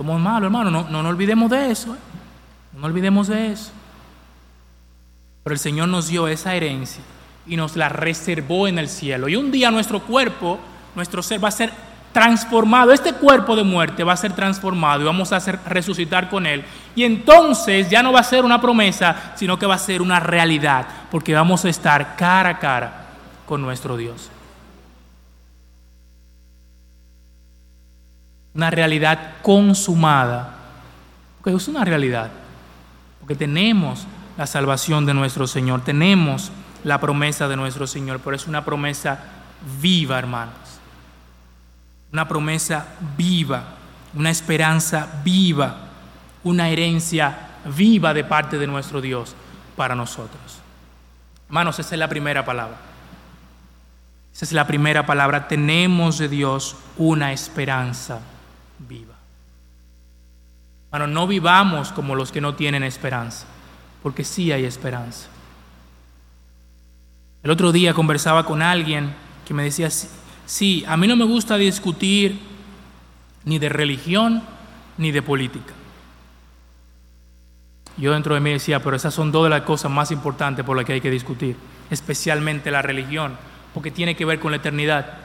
Somos 0.00 0.18
malos, 0.18 0.44
hermano. 0.44 0.70
No, 0.70 0.84
no 0.84 1.02
nos 1.02 1.12
olvidemos 1.12 1.50
de 1.50 1.70
eso. 1.70 1.92
¿eh? 1.92 1.98
No 2.72 2.80
nos 2.80 2.88
olvidemos 2.88 3.28
de 3.28 3.52
eso. 3.52 3.70
Pero 5.44 5.52
el 5.52 5.60
Señor 5.60 5.88
nos 5.88 6.08
dio 6.08 6.26
esa 6.26 6.54
herencia 6.54 7.04
y 7.46 7.54
nos 7.54 7.76
la 7.76 7.90
reservó 7.90 8.66
en 8.66 8.78
el 8.78 8.88
cielo. 8.88 9.28
Y 9.28 9.36
un 9.36 9.50
día 9.50 9.70
nuestro 9.70 10.00
cuerpo, 10.00 10.58
nuestro 10.94 11.22
ser 11.22 11.44
va 11.44 11.48
a 11.48 11.50
ser 11.50 11.70
transformado, 12.14 12.92
este 12.92 13.12
cuerpo 13.12 13.54
de 13.54 13.62
muerte 13.62 14.02
va 14.02 14.14
a 14.14 14.16
ser 14.16 14.32
transformado 14.32 15.02
y 15.02 15.04
vamos 15.04 15.34
a 15.34 15.36
hacer, 15.36 15.58
resucitar 15.66 16.30
con 16.30 16.46
él. 16.46 16.64
Y 16.96 17.04
entonces 17.04 17.90
ya 17.90 18.02
no 18.02 18.10
va 18.10 18.20
a 18.20 18.24
ser 18.24 18.46
una 18.46 18.58
promesa, 18.58 19.34
sino 19.34 19.58
que 19.58 19.66
va 19.66 19.74
a 19.74 19.78
ser 19.78 20.00
una 20.00 20.18
realidad, 20.18 20.86
porque 21.10 21.34
vamos 21.34 21.66
a 21.66 21.68
estar 21.68 22.16
cara 22.16 22.48
a 22.48 22.58
cara 22.58 23.06
con 23.44 23.60
nuestro 23.60 23.98
Dios. 23.98 24.29
Una 28.54 28.70
realidad 28.70 29.34
consumada. 29.42 30.54
Porque 31.38 31.56
es 31.56 31.68
una 31.68 31.84
realidad. 31.84 32.30
Porque 33.20 33.34
tenemos 33.34 34.06
la 34.36 34.46
salvación 34.46 35.06
de 35.06 35.14
nuestro 35.14 35.46
Señor, 35.46 35.82
tenemos 35.82 36.50
la 36.84 36.98
promesa 36.98 37.46
de 37.48 37.56
nuestro 37.56 37.86
Señor, 37.86 38.20
pero 38.24 38.36
es 38.36 38.46
una 38.46 38.64
promesa 38.64 39.18
viva, 39.80 40.18
hermanos 40.18 40.80
una 42.12 42.26
promesa 42.26 42.86
viva, 43.16 43.64
una 44.14 44.30
esperanza 44.30 45.06
viva, 45.22 45.76
una 46.42 46.68
herencia 46.68 47.50
viva 47.76 48.12
de 48.12 48.24
parte 48.24 48.58
de 48.58 48.66
nuestro 48.66 49.00
Dios 49.00 49.34
para 49.76 49.94
nosotros. 49.94 50.58
Hermanos, 51.46 51.78
esa 51.78 51.94
es 51.94 51.98
la 51.98 52.08
primera 52.08 52.44
palabra. 52.44 52.76
Esa 54.32 54.44
es 54.44 54.52
la 54.52 54.66
primera 54.66 55.06
palabra. 55.06 55.48
Tenemos 55.48 56.18
de 56.18 56.28
Dios 56.28 56.76
una 56.96 57.32
esperanza 57.32 58.20
viva. 58.88 59.14
Hermanos, 60.92 61.14
no 61.14 61.26
vivamos 61.26 61.92
como 61.92 62.14
los 62.14 62.32
que 62.32 62.40
no 62.40 62.54
tienen 62.54 62.82
esperanza, 62.82 63.46
porque 64.02 64.24
sí 64.24 64.50
hay 64.50 64.64
esperanza. 64.64 65.28
El 67.42 67.50
otro 67.50 67.72
día 67.72 67.94
conversaba 67.94 68.44
con 68.44 68.60
alguien 68.60 69.14
que 69.46 69.54
me 69.54 69.62
decía, 69.62 69.88
Sí, 70.50 70.84
a 70.88 70.96
mí 70.96 71.06
no 71.06 71.14
me 71.14 71.24
gusta 71.24 71.56
discutir 71.56 72.40
ni 73.44 73.60
de 73.60 73.68
religión 73.68 74.42
ni 74.98 75.12
de 75.12 75.22
política. 75.22 75.72
Yo 77.96 78.12
dentro 78.12 78.34
de 78.34 78.40
mí 78.40 78.50
decía, 78.50 78.82
pero 78.82 78.96
esas 78.96 79.14
son 79.14 79.30
dos 79.30 79.44
de 79.44 79.50
las 79.50 79.62
cosas 79.62 79.92
más 79.92 80.10
importantes 80.10 80.64
por 80.64 80.76
las 80.76 80.84
que 80.84 80.94
hay 80.94 81.00
que 81.00 81.08
discutir, 81.08 81.54
especialmente 81.88 82.72
la 82.72 82.82
religión, 82.82 83.36
porque 83.72 83.92
tiene 83.92 84.16
que 84.16 84.24
ver 84.24 84.40
con 84.40 84.50
la 84.50 84.56
eternidad. 84.56 85.18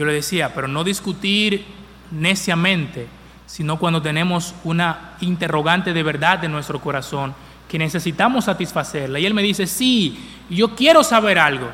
Yo 0.00 0.06
le 0.06 0.14
decía, 0.14 0.54
pero 0.54 0.66
no 0.66 0.82
discutir 0.82 1.62
neciamente, 2.10 3.06
sino 3.44 3.78
cuando 3.78 4.00
tenemos 4.00 4.54
una 4.64 5.12
interrogante 5.20 5.92
de 5.92 6.02
verdad 6.02 6.42
en 6.42 6.52
nuestro 6.52 6.80
corazón 6.80 7.34
que 7.68 7.78
necesitamos 7.78 8.46
satisfacerla. 8.46 9.18
Y 9.18 9.26
él 9.26 9.34
me 9.34 9.42
dice, 9.42 9.66
sí, 9.66 10.18
yo 10.48 10.74
quiero 10.74 11.04
saber 11.04 11.38
algo. 11.38 11.68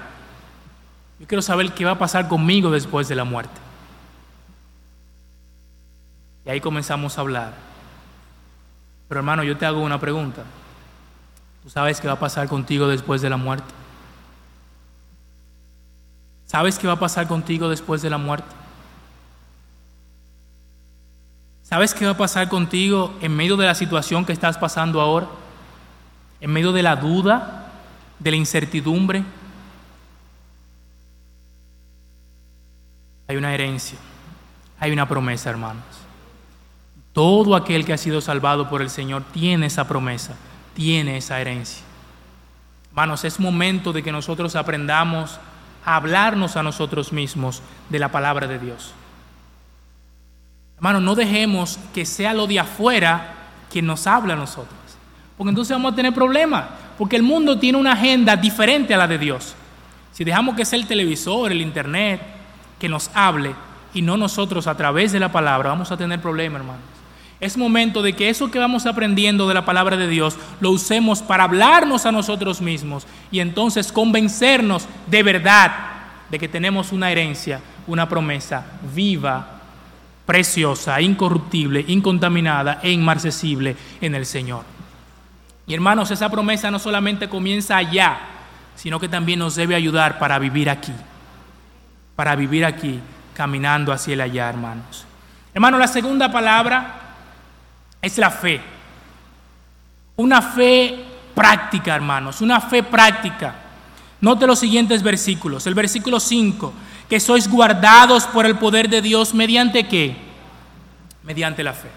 Yo 1.21 1.27
quiero 1.29 1.41
saber 1.41 1.73
qué 1.73 1.85
va 1.85 1.93
a 1.93 1.99
pasar 2.01 2.27
conmigo 2.27 2.69
después 2.73 3.07
de 3.07 3.15
la 3.15 3.23
muerte. 3.23 3.61
Y 6.47 6.51
ahí 6.51 6.61
comenzamos 6.61 7.17
a 7.17 7.21
hablar. 7.21 7.53
Pero 9.07 9.21
hermano, 9.21 9.45
yo 9.45 9.57
te 9.57 9.67
hago 9.67 9.81
una 9.83 10.01
pregunta. 10.01 10.43
¿Tú 11.63 11.71
sabes 11.71 12.01
qué 12.01 12.09
va 12.09 12.15
a 12.15 12.19
pasar 12.19 12.49
contigo 12.49 12.89
después 12.89 13.23
de 13.23 13.31
la 13.31 13.37
muerte? 13.37 13.73
¿Sabes 16.57 16.79
qué 16.79 16.87
va 16.87 16.95
a 16.95 16.99
pasar 16.99 17.29
contigo 17.29 17.69
después 17.69 18.01
de 18.01 18.09
la 18.09 18.17
muerte? 18.17 18.49
¿Sabes 21.63 21.93
qué 21.93 22.07
va 22.07 22.13
a 22.13 22.17
pasar 22.17 22.49
contigo 22.49 23.13
en 23.21 23.37
medio 23.37 23.59
de 23.59 23.67
la 23.67 23.75
situación 23.75 24.25
que 24.25 24.33
estás 24.33 24.57
pasando 24.57 25.03
ahora? 25.03 25.27
en 26.41 26.51
medio 26.51 26.73
de 26.73 26.83
la 26.83 26.97
duda, 26.97 27.67
de 28.19 28.31
la 28.31 28.39
incertidumbre, 28.39 29.23
hay 33.29 33.37
una 33.37 33.53
herencia, 33.53 33.99
hay 34.81 34.93
una 34.93 35.07
promesa, 35.07 35.51
hermanos. 35.51 35.85
Todo 37.13 37.55
aquel 37.55 37.85
que 37.85 37.93
ha 37.93 37.99
sido 37.99 38.23
salvado 38.23 38.71
por 38.71 38.81
el 38.81 38.89
Señor 38.89 39.25
tiene 39.31 39.67
esa 39.67 39.87
promesa, 39.87 40.37
tiene 40.73 41.19
esa 41.19 41.39
herencia. 41.39 41.85
Hermanos, 42.89 43.27
es 43.27 43.39
momento 43.39 43.93
de 43.93 44.03
que 44.03 44.11
nosotros 44.11 44.57
aprendamos 44.57 45.39
hablarnos 45.87 46.57
a 46.57 46.63
nosotros 46.63 47.13
mismos 47.13 47.63
de 47.89 47.99
la 47.99 48.11
palabra 48.11 48.47
de 48.47 48.59
Dios. 48.59 48.93
Hermanos, 50.77 51.03
no 51.03 51.15
dejemos 51.15 51.79
que 51.95 52.05
sea 52.05 52.35
lo 52.35 52.47
de 52.47 52.61
afuera 52.61 53.35
quien 53.71 53.87
nos 53.87 54.07
habla 54.07 54.35
a 54.35 54.37
nosotros. 54.37 54.77
Porque 55.39 55.51
entonces 55.51 55.75
vamos 55.75 55.93
a 55.93 55.97
tener 55.97 56.13
problemas. 56.13 56.67
Porque 56.99 57.17
el 57.17 57.23
mundo 57.23 57.59
tiene 57.59 57.79
una 57.79 57.93
agenda 57.93 58.37
diferente 58.37 58.93
a 58.93 58.99
la 58.99 59.07
de 59.07 59.17
Dios. 59.17 59.55
Si 60.13 60.25
dejamos 60.25 60.57
que 60.57 60.65
sea 60.65 60.79
el 60.79 60.87
televisor, 60.87 61.53
el 61.53 61.63
internet, 61.63 62.21
que 62.79 62.89
nos 62.89 63.11
hable 63.15 63.55
y 63.95 64.03
no 64.03 64.17
nosotros 64.17 64.67
a 64.67 64.77
través 64.77 65.13
de 65.13 65.21
la 65.21 65.31
palabra, 65.31 65.71
vamos 65.71 65.91
a 65.91 65.97
tener 65.97 66.21
problemas, 66.21 66.61
hermanos. 66.61 66.96
Es 67.39 67.57
momento 67.59 68.03
de 68.03 68.15
que 68.15 68.31
eso 68.31 68.51
que 68.51 68.59
vamos 68.59 68.87
aprendiendo 68.87 69.47
de 69.47 69.55
la 69.55 69.67
palabra 69.67 69.97
de 69.97 70.09
Dios 70.09 70.39
lo 70.61 70.71
usemos 70.71 71.21
para 71.21 71.45
hablarnos 71.45 72.07
a 72.07 72.13
nosotros 72.13 72.63
mismos 72.63 73.07
y 73.31 73.41
entonces 73.41 73.93
convencernos 73.93 74.89
de 75.07 75.23
verdad 75.23 75.73
de 76.31 76.39
que 76.39 76.49
tenemos 76.49 76.93
una 76.93 77.11
herencia, 77.11 77.61
una 77.87 78.09
promesa 78.09 78.65
viva, 78.95 79.61
preciosa, 80.25 81.01
incorruptible, 81.01 81.85
incontaminada 81.89 82.81
e 82.83 82.91
inmarcesible 82.91 83.77
en 84.01 84.15
el 84.15 84.25
Señor. 84.25 84.65
Y 85.67 85.75
hermanos, 85.75 86.11
esa 86.11 86.31
promesa 86.31 86.71
no 86.71 86.79
solamente 86.79 87.29
comienza 87.29 87.77
allá, 87.77 88.19
sino 88.75 88.99
que 88.99 89.09
también 89.09 89.41
nos 89.41 89.57
debe 89.57 89.75
ayudar 89.75 90.19
para 90.19 90.39
vivir 90.39 90.71
aquí, 90.71 90.93
para 92.15 92.35
vivir 92.35 92.65
aquí, 92.65 92.99
caminando 93.35 93.93
hacia 93.93 94.15
el 94.15 94.23
allá, 94.23 94.49
hermanos. 94.49 95.05
Hermanos, 95.53 95.81
la 95.81 95.89
segunda 95.89 96.33
palabra 96.33 97.06
es 98.07 98.19
la 98.19 98.31
fe. 98.31 98.61
Una 100.17 100.41
fe 100.41 101.05
práctica, 101.35 101.95
hermanos, 101.95 102.41
una 102.41 102.61
fe 102.61 102.83
práctica. 102.83 103.55
Note 104.21 104.47
los 104.47 104.59
siguientes 104.59 105.03
versículos. 105.03 105.67
El 105.67 105.75
versículo 105.75 106.21
5, 106.21 106.73
que 107.09 107.21
sois 107.21 107.49
guardados 107.49 108.27
por 108.27 108.47
el 108.47 108.57
poder 108.57 108.89
de 108.89 109.03
Dios 109.03 109.35
mediante 109.35 109.87
qué? 109.89 110.17
Mediante 111.23 111.63
la 111.63 111.75
fe. 111.75 111.91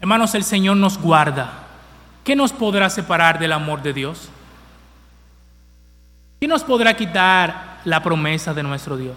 Hermanos, 0.00 0.34
el 0.34 0.44
Señor 0.44 0.76
nos 0.78 0.98
guarda. 0.98 1.52
¿Qué 2.24 2.34
nos 2.34 2.52
podrá 2.52 2.90
separar 2.90 3.38
del 3.38 3.52
amor 3.52 3.82
de 3.82 3.92
Dios? 3.92 4.28
¿Qué 6.40 6.48
nos 6.48 6.64
podrá 6.64 6.94
quitar 6.94 7.80
la 7.84 8.02
promesa 8.02 8.52
de 8.54 8.62
nuestro 8.62 8.96
Dios? 8.96 9.16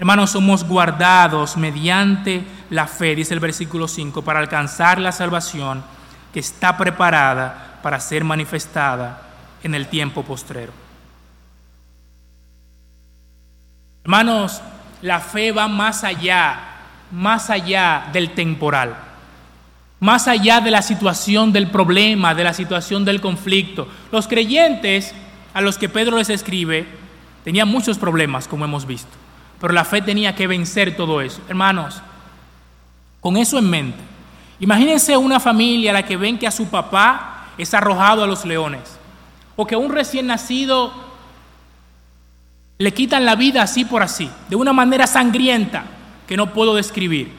Hermanos, 0.00 0.30
somos 0.30 0.64
guardados 0.64 1.56
mediante 1.56 2.42
la 2.70 2.88
fe, 2.88 3.14
dice 3.14 3.34
el 3.34 3.40
versículo 3.40 3.86
5, 3.86 4.22
para 4.22 4.40
alcanzar 4.40 4.98
la 4.98 5.12
salvación 5.12 5.84
que 6.32 6.40
está 6.40 6.76
preparada 6.76 7.78
para 7.82 8.00
ser 8.00 8.24
manifestada 8.24 9.22
en 9.62 9.74
el 9.74 9.86
tiempo 9.86 10.24
postrero. 10.24 10.72
Hermanos, 14.02 14.60
la 15.02 15.20
fe 15.20 15.52
va 15.52 15.68
más 15.68 16.02
allá, 16.02 16.58
más 17.12 17.50
allá 17.50 18.08
del 18.12 18.32
temporal 18.32 18.96
más 20.00 20.28
allá 20.28 20.62
de 20.62 20.70
la 20.70 20.80
situación 20.80 21.52
del 21.52 21.70
problema, 21.70 22.34
de 22.34 22.42
la 22.42 22.54
situación 22.54 23.04
del 23.04 23.20
conflicto. 23.20 23.86
Los 24.10 24.26
creyentes 24.26 25.14
a 25.52 25.60
los 25.60 25.76
que 25.76 25.90
Pedro 25.90 26.16
les 26.16 26.30
escribe 26.30 26.86
tenían 27.44 27.68
muchos 27.68 27.98
problemas, 27.98 28.48
como 28.48 28.64
hemos 28.64 28.86
visto, 28.86 29.14
pero 29.60 29.74
la 29.74 29.84
fe 29.84 30.00
tenía 30.00 30.34
que 30.34 30.46
vencer 30.46 30.96
todo 30.96 31.20
eso. 31.20 31.42
Hermanos, 31.48 32.00
con 33.20 33.36
eso 33.36 33.58
en 33.58 33.68
mente, 33.68 33.98
imagínense 34.58 35.16
una 35.16 35.38
familia 35.38 35.90
a 35.90 35.94
la 35.94 36.04
que 36.04 36.16
ven 36.16 36.38
que 36.38 36.46
a 36.46 36.50
su 36.50 36.68
papá 36.68 37.48
es 37.58 37.74
arrojado 37.74 38.24
a 38.24 38.26
los 38.26 38.44
leones, 38.44 38.98
o 39.56 39.66
que 39.66 39.74
a 39.74 39.78
un 39.78 39.92
recién 39.92 40.26
nacido 40.26 40.92
le 42.78 42.94
quitan 42.94 43.26
la 43.26 43.36
vida 43.36 43.62
así 43.62 43.84
por 43.84 44.02
así, 44.02 44.30
de 44.48 44.56
una 44.56 44.72
manera 44.72 45.06
sangrienta 45.06 45.84
que 46.26 46.36
no 46.36 46.54
puedo 46.54 46.74
describir. 46.74 47.30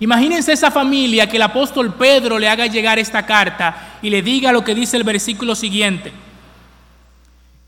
Imagínense 0.00 0.52
esa 0.52 0.72
familia 0.72 1.28
que 1.28 1.36
el 1.36 1.42
apóstol 1.42 1.94
Pedro 1.94 2.38
le 2.38 2.48
haga 2.48 2.66
llegar 2.66 2.98
esta 2.98 3.24
carta 3.24 3.98
y 4.02 4.10
le 4.10 4.22
diga 4.22 4.52
lo 4.52 4.64
que 4.64 4.74
dice 4.74 4.96
el 4.96 5.04
versículo 5.04 5.54
siguiente, 5.54 6.12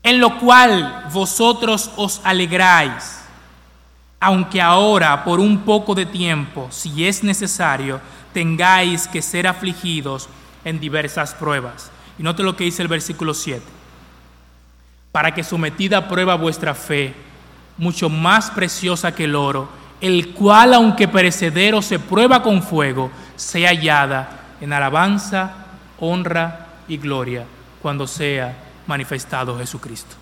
en 0.03 0.19
lo 0.19 0.37
cual 0.37 1.05
vosotros 1.13 1.89
os 1.95 2.19
alegráis, 2.25 3.18
aunque 4.19 4.61
ahora 4.61 5.23
por 5.23 5.39
un 5.39 5.59
poco 5.59 5.95
de 5.95 6.05
tiempo, 6.05 6.67
si 6.71 7.07
es 7.07 7.23
necesario, 7.23 8.01
tengáis 8.33 9.07
que 9.07 9.21
ser 9.21 9.47
afligidos 9.47 10.27
en 10.65 10.79
diversas 10.79 11.33
pruebas. 11.33 11.91
Y 12.17 12.23
note 12.23 12.43
lo 12.43 12.55
que 12.55 12.65
dice 12.65 12.81
el 12.81 12.89
versículo 12.89 13.33
7, 13.33 13.63
para 15.11 15.33
que 15.33 15.43
sometida 15.43 15.97
a 15.99 16.07
prueba 16.07 16.35
vuestra 16.35 16.75
fe, 16.75 17.13
mucho 17.77 18.09
más 18.09 18.51
preciosa 18.51 19.15
que 19.15 19.23
el 19.23 19.35
oro, 19.35 19.69
el 20.01 20.33
cual, 20.33 20.73
aunque 20.73 21.07
perecedero, 21.07 21.81
se 21.81 21.97
prueba 21.97 22.43
con 22.43 22.61
fuego, 22.61 23.09
sea 23.35 23.69
hallada 23.69 24.39
en 24.59 24.73
alabanza, 24.73 25.51
honra 25.99 26.67
y 26.87 26.97
gloria 26.97 27.45
cuando 27.81 28.05
sea 28.05 28.55
manifestado 28.87 29.57
Jesucristo. 29.57 30.18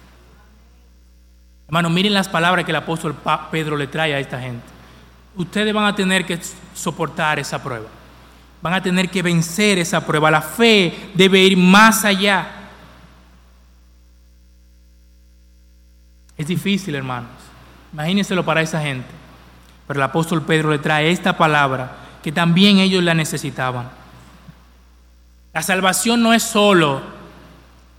Hermano, 1.68 1.90
miren 1.90 2.14
las 2.14 2.30
palabras 2.30 2.66
que 2.66 2.72
el 2.72 2.78
apóstol 2.78 3.16
Pedro 3.52 3.76
le 3.76 3.88
trae 3.88 4.14
a 4.14 4.20
esta 4.20 4.40
gente. 4.40 4.66
Ustedes 5.36 5.74
van 5.74 5.86
a 5.86 5.96
tener 5.96 6.26
que 6.26 6.40
soportar 6.74 7.40
esa 7.40 7.62
prueba. 7.62 7.88
Van 8.62 8.74
a 8.74 8.82
tener 8.82 9.10
que 9.10 9.22
vencer 9.22 9.78
esa 9.78 10.06
prueba. 10.06 10.32
La 10.32 10.42
fe 10.42 11.12
debe 11.14 11.40
ir 11.40 11.58
más 11.58 12.06
allá. 12.06 12.48
Es 16.38 16.48
difícil, 16.48 16.96
hermanos. 16.96 17.30
Imagínenselo 17.94 18.44
para 18.46 18.62
esa 18.62 18.82
gente. 18.82 19.10
Pero 19.88 20.00
el 20.00 20.04
apóstol 20.04 20.42
Pedro 20.42 20.72
le 20.72 20.80
trae 20.80 21.12
esta 21.12 21.38
palabra 21.38 21.92
que 22.24 22.32
también 22.32 22.78
ellos 22.80 23.04
la 23.04 23.14
necesitaban. 23.14 23.90
La 25.54 25.62
salvación 25.62 26.22
no 26.22 26.34
es 26.34 26.44
solo 26.44 27.02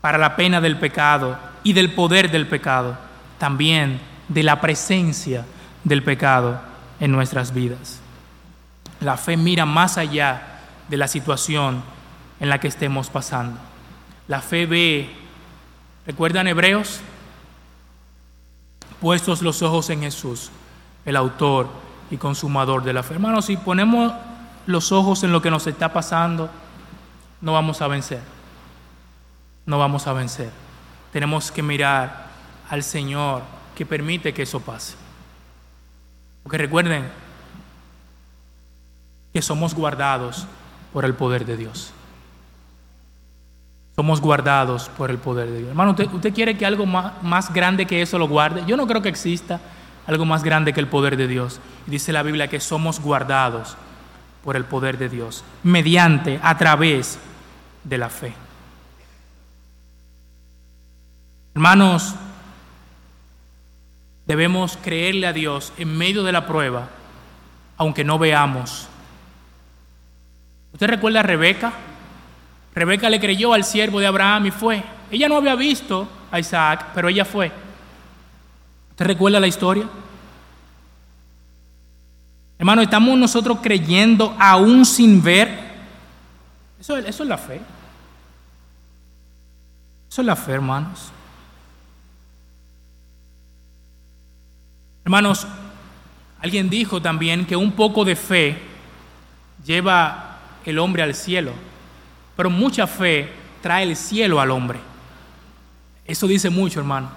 para 0.00 0.18
la 0.18 0.36
pena 0.36 0.60
del 0.60 0.76
pecado 0.76 1.38
y 1.64 1.72
del 1.72 1.92
poder 1.92 2.30
del 2.30 2.46
pecado, 2.46 2.96
también 3.38 4.00
de 4.28 4.42
la 4.42 4.60
presencia 4.60 5.44
del 5.84 6.02
pecado 6.02 6.60
en 7.00 7.12
nuestras 7.12 7.52
vidas. 7.54 8.00
La 9.00 9.16
fe 9.16 9.36
mira 9.36 9.64
más 9.64 9.96
allá 9.96 10.60
de 10.88 10.96
la 10.96 11.08
situación 11.08 11.82
en 12.40 12.48
la 12.48 12.58
que 12.58 12.68
estemos 12.68 13.10
pasando. 13.10 13.58
La 14.26 14.40
fe 14.40 14.66
ve, 14.66 15.10
¿recuerdan 16.06 16.48
Hebreos? 16.48 17.00
Puestos 19.00 19.42
los 19.42 19.62
ojos 19.62 19.90
en 19.90 20.00
Jesús, 20.00 20.50
el 21.04 21.16
autor 21.16 21.68
y 22.10 22.16
consumador 22.16 22.82
de 22.82 22.92
la 22.92 23.02
fe. 23.02 23.14
Hermanos, 23.14 23.46
si 23.46 23.56
ponemos 23.56 24.12
los 24.66 24.92
ojos 24.92 25.22
en 25.22 25.32
lo 25.32 25.40
que 25.40 25.50
nos 25.50 25.66
está 25.66 25.92
pasando, 25.92 26.50
no 27.40 27.52
vamos 27.52 27.80
a 27.80 27.86
vencer. 27.86 28.20
No 29.64 29.78
vamos 29.78 30.06
a 30.06 30.12
vencer. 30.12 30.50
Tenemos 31.12 31.52
que 31.52 31.62
mirar 31.62 32.27
al 32.68 32.82
Señor 32.82 33.42
que 33.74 33.86
permite 33.86 34.32
que 34.34 34.42
eso 34.42 34.60
pase. 34.60 34.94
Porque 36.42 36.58
recuerden 36.58 37.08
que 39.32 39.42
somos 39.42 39.74
guardados 39.74 40.46
por 40.92 41.04
el 41.04 41.14
poder 41.14 41.44
de 41.44 41.56
Dios. 41.56 41.92
Somos 43.94 44.20
guardados 44.20 44.88
por 44.90 45.10
el 45.10 45.18
poder 45.18 45.48
de 45.50 45.58
Dios. 45.58 45.70
Hermano, 45.70 45.94
¿usted, 46.12 46.32
quiere 46.32 46.56
que 46.56 46.64
algo 46.64 46.86
más, 46.86 47.22
más 47.22 47.52
grande 47.52 47.86
que 47.86 48.00
eso 48.00 48.18
lo 48.18 48.28
guarde? 48.28 48.64
Yo 48.66 48.76
no 48.76 48.86
creo 48.86 49.02
que 49.02 49.08
exista 49.08 49.60
algo 50.06 50.24
más 50.24 50.42
grande 50.42 50.72
que 50.72 50.80
el 50.80 50.88
poder 50.88 51.16
de 51.16 51.28
Dios. 51.28 51.60
Dice 51.86 52.12
la 52.12 52.22
Biblia 52.22 52.48
que 52.48 52.60
somos 52.60 53.00
guardados 53.00 53.76
por 54.42 54.56
el 54.56 54.64
poder 54.64 54.98
de 54.98 55.08
Dios, 55.08 55.44
mediante, 55.62 56.40
a 56.42 56.56
través 56.56 57.18
de 57.84 57.98
la 57.98 58.08
fe. 58.08 58.32
Hermanos, 61.54 62.14
debemos 64.28 64.76
creerle 64.76 65.26
a 65.26 65.32
Dios 65.32 65.72
en 65.78 65.96
medio 65.96 66.22
de 66.22 66.32
la 66.32 66.46
prueba, 66.46 66.90
aunque 67.78 68.04
no 68.04 68.18
veamos. 68.18 68.86
¿Usted 70.74 70.86
recuerda 70.86 71.20
a 71.20 71.22
Rebeca? 71.22 71.72
Rebeca 72.74 73.08
le 73.08 73.18
creyó 73.18 73.54
al 73.54 73.64
siervo 73.64 74.00
de 74.00 74.06
Abraham 74.06 74.46
y 74.46 74.50
fue. 74.50 74.84
Ella 75.10 75.30
no 75.30 75.38
había 75.38 75.54
visto 75.54 76.06
a 76.30 76.38
Isaac, 76.38 76.88
pero 76.94 77.08
ella 77.08 77.24
fue. 77.24 77.50
¿Usted 78.90 79.06
recuerda 79.06 79.40
la 79.40 79.46
historia? 79.46 79.88
Hermano, 82.58 82.82
estamos 82.82 83.16
nosotros 83.16 83.60
creyendo 83.62 84.36
aún 84.38 84.84
sin 84.84 85.22
ver. 85.22 85.48
Eso, 86.78 86.98
eso 86.98 87.22
es 87.22 87.28
la 87.28 87.38
fe. 87.38 87.62
Eso 90.10 90.20
es 90.20 90.26
la 90.26 90.36
fe, 90.36 90.52
hermanos. 90.52 91.12
Hermanos, 95.08 95.46
alguien 96.38 96.68
dijo 96.68 97.00
también 97.00 97.46
que 97.46 97.56
un 97.56 97.72
poco 97.72 98.04
de 98.04 98.14
fe 98.14 98.58
lleva 99.64 100.36
el 100.66 100.78
hombre 100.78 101.02
al 101.02 101.14
cielo, 101.14 101.52
pero 102.36 102.50
mucha 102.50 102.86
fe 102.86 103.26
trae 103.62 103.84
el 103.84 103.96
cielo 103.96 104.38
al 104.38 104.50
hombre. 104.50 104.78
Eso 106.04 106.26
dice 106.26 106.50
mucho, 106.50 106.80
hermano. 106.80 107.08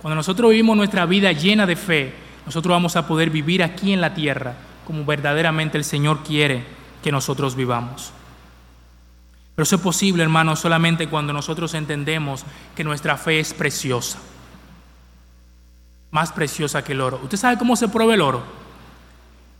Cuando 0.00 0.14
nosotros 0.14 0.48
vivimos 0.48 0.76
nuestra 0.76 1.06
vida 1.06 1.32
llena 1.32 1.66
de 1.66 1.74
fe, 1.74 2.14
nosotros 2.46 2.70
vamos 2.70 2.94
a 2.94 3.08
poder 3.08 3.30
vivir 3.30 3.64
aquí 3.64 3.92
en 3.92 4.00
la 4.00 4.14
tierra 4.14 4.54
como 4.86 5.04
verdaderamente 5.04 5.76
el 5.76 5.82
Señor 5.82 6.22
quiere 6.22 6.62
que 7.02 7.10
nosotros 7.10 7.56
vivamos. 7.56 8.12
Pero 9.56 9.64
eso 9.64 9.74
es 9.74 9.82
posible, 9.82 10.22
hermano, 10.22 10.54
solamente 10.54 11.08
cuando 11.08 11.32
nosotros 11.32 11.74
entendemos 11.74 12.44
que 12.76 12.84
nuestra 12.84 13.16
fe 13.16 13.40
es 13.40 13.52
preciosa. 13.52 14.20
Más 16.10 16.32
preciosa 16.32 16.82
que 16.82 16.92
el 16.92 17.00
oro. 17.00 17.20
¿Usted 17.22 17.36
sabe 17.36 17.58
cómo 17.58 17.76
se 17.76 17.88
prueba 17.88 18.14
el 18.14 18.20
oro? 18.20 18.42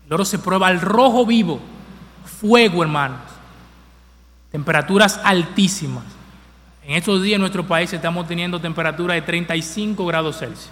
El 0.07 0.15
oro 0.15 0.25
se 0.25 0.39
prueba 0.39 0.67
al 0.67 0.81
rojo 0.81 1.25
vivo. 1.25 1.61
Fuego, 2.25 2.83
hermanos. 2.83 3.21
Temperaturas 4.51 5.21
altísimas. 5.23 6.05
En 6.83 6.97
estos 6.97 7.23
días 7.23 7.37
en 7.37 7.43
nuestro 7.43 7.65
país 7.65 7.93
estamos 7.93 8.27
teniendo 8.27 8.61
temperaturas 8.61 9.15
de 9.15 9.23
35 9.23 10.05
grados 10.07 10.39
Celsius. 10.39 10.71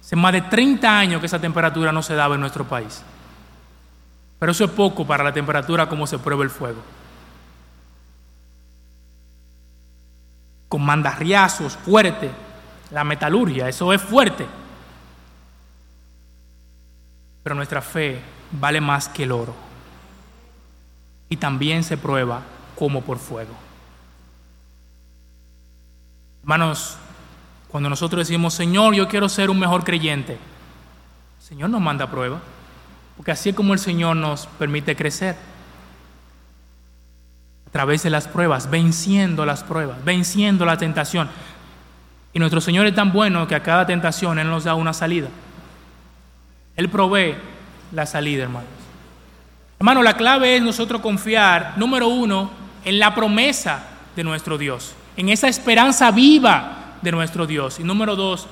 Hace 0.00 0.16
más 0.16 0.32
de 0.32 0.40
30 0.40 0.98
años 0.98 1.20
que 1.20 1.26
esa 1.26 1.38
temperatura 1.38 1.92
no 1.92 2.02
se 2.02 2.14
daba 2.14 2.34
en 2.34 2.40
nuestro 2.40 2.64
país. 2.64 3.02
Pero 4.38 4.52
eso 4.52 4.64
es 4.64 4.70
poco 4.70 5.06
para 5.06 5.22
la 5.22 5.32
temperatura 5.32 5.88
como 5.88 6.06
se 6.06 6.18
prueba 6.18 6.42
el 6.42 6.50
fuego. 6.50 6.80
Con 10.68 10.84
mandarriazos 10.84 11.76
fuerte, 11.76 12.30
la 12.90 13.04
metalurgia, 13.04 13.68
eso 13.68 13.92
es 13.92 14.00
fuerte. 14.00 14.46
Pero 17.48 17.56
nuestra 17.56 17.80
fe 17.80 18.20
vale 18.60 18.78
más 18.78 19.08
que 19.08 19.22
el 19.22 19.32
oro. 19.32 19.54
Y 21.30 21.38
también 21.38 21.82
se 21.82 21.96
prueba 21.96 22.42
como 22.76 23.00
por 23.00 23.16
fuego. 23.16 23.54
Hermanos, 26.42 26.98
cuando 27.68 27.88
nosotros 27.88 28.28
decimos, 28.28 28.52
Señor, 28.52 28.94
yo 28.94 29.08
quiero 29.08 29.30
ser 29.30 29.48
un 29.48 29.58
mejor 29.58 29.82
creyente, 29.82 30.34
el 30.34 31.42
Señor 31.42 31.70
nos 31.70 31.80
manda 31.80 32.10
prueba. 32.10 32.38
Porque 33.16 33.30
así 33.30 33.48
es 33.48 33.54
como 33.54 33.72
el 33.72 33.78
Señor 33.78 34.14
nos 34.16 34.46
permite 34.46 34.94
crecer. 34.94 35.34
A 37.66 37.70
través 37.70 38.02
de 38.02 38.10
las 38.10 38.28
pruebas, 38.28 38.68
venciendo 38.68 39.46
las 39.46 39.64
pruebas, 39.64 40.04
venciendo 40.04 40.66
la 40.66 40.76
tentación. 40.76 41.30
Y 42.34 42.40
nuestro 42.40 42.60
Señor 42.60 42.84
es 42.84 42.94
tan 42.94 43.10
bueno 43.10 43.48
que 43.48 43.54
a 43.54 43.62
cada 43.62 43.86
tentación 43.86 44.38
Él 44.38 44.50
nos 44.50 44.64
da 44.64 44.74
una 44.74 44.92
salida. 44.92 45.28
Él 46.78 46.88
provee 46.88 47.34
la 47.90 48.06
salida, 48.06 48.44
hermanos. 48.44 48.70
Hermano, 49.80 50.00
la 50.00 50.16
clave 50.16 50.54
es 50.54 50.62
nosotros 50.62 51.02
confiar, 51.02 51.74
número 51.76 52.06
uno, 52.06 52.52
en 52.84 53.00
la 53.00 53.16
promesa 53.16 53.84
de 54.14 54.22
nuestro 54.22 54.56
Dios, 54.56 54.94
en 55.16 55.28
esa 55.28 55.48
esperanza 55.48 56.12
viva 56.12 56.94
de 57.02 57.10
nuestro 57.10 57.48
Dios. 57.48 57.80
Y 57.80 57.82
número 57.82 58.14
dos, 58.14 58.46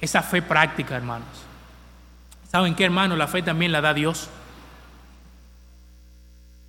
esa 0.00 0.22
fe 0.22 0.40
práctica, 0.40 0.96
hermanos. 0.96 1.28
¿Saben 2.50 2.74
qué, 2.74 2.84
hermano? 2.84 3.16
La 3.16 3.28
fe 3.28 3.42
también 3.42 3.70
la 3.70 3.82
da 3.82 3.92
Dios. 3.92 4.30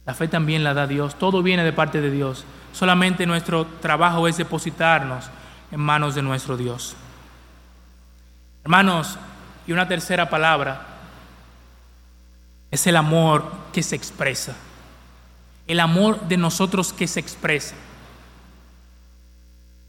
La 0.05 0.13
fe 0.13 0.27
también 0.27 0.65
la 0.65 0.73
da 0.73 0.85
Dios. 0.85 1.15
Todo 1.17 1.41
viene 1.41 1.63
de 1.63 1.71
parte 1.71 2.01
de 2.01 2.11
Dios. 2.11 2.43
Solamente 2.73 3.25
nuestro 3.25 3.65
trabajo 3.81 4.27
es 4.27 4.35
depositarnos 4.35 5.29
en 5.71 5.79
manos 5.79 6.13
de 6.13 6.21
nuestro 6.23 6.57
Dios. 6.57 6.97
Hermanos, 8.65 9.17
y 9.65 9.71
una 9.71 9.87
tercera 9.87 10.29
palabra 10.29 10.87
es 12.71 12.87
el 12.87 12.95
amor 12.95 13.51
que 13.71 13.83
se 13.83 13.95
expresa. 13.95 14.55
El 15.67 15.79
amor 15.79 16.27
de 16.27 16.37
nosotros 16.37 16.91
que 16.91 17.07
se 17.07 17.19
expresa. 17.19 17.75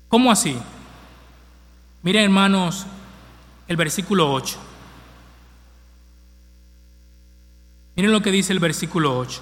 ¿Cómo 0.09 0.31
así? 0.31 0.57
Miren, 2.03 2.25
hermanos, 2.25 2.87
el 3.67 3.77
versículo 3.77 4.31
8. 4.33 4.59
Miren 7.97 8.13
lo 8.13 8.21
que 8.21 8.31
dice 8.31 8.53
el 8.53 8.59
versículo 8.59 9.19
8. 9.19 9.41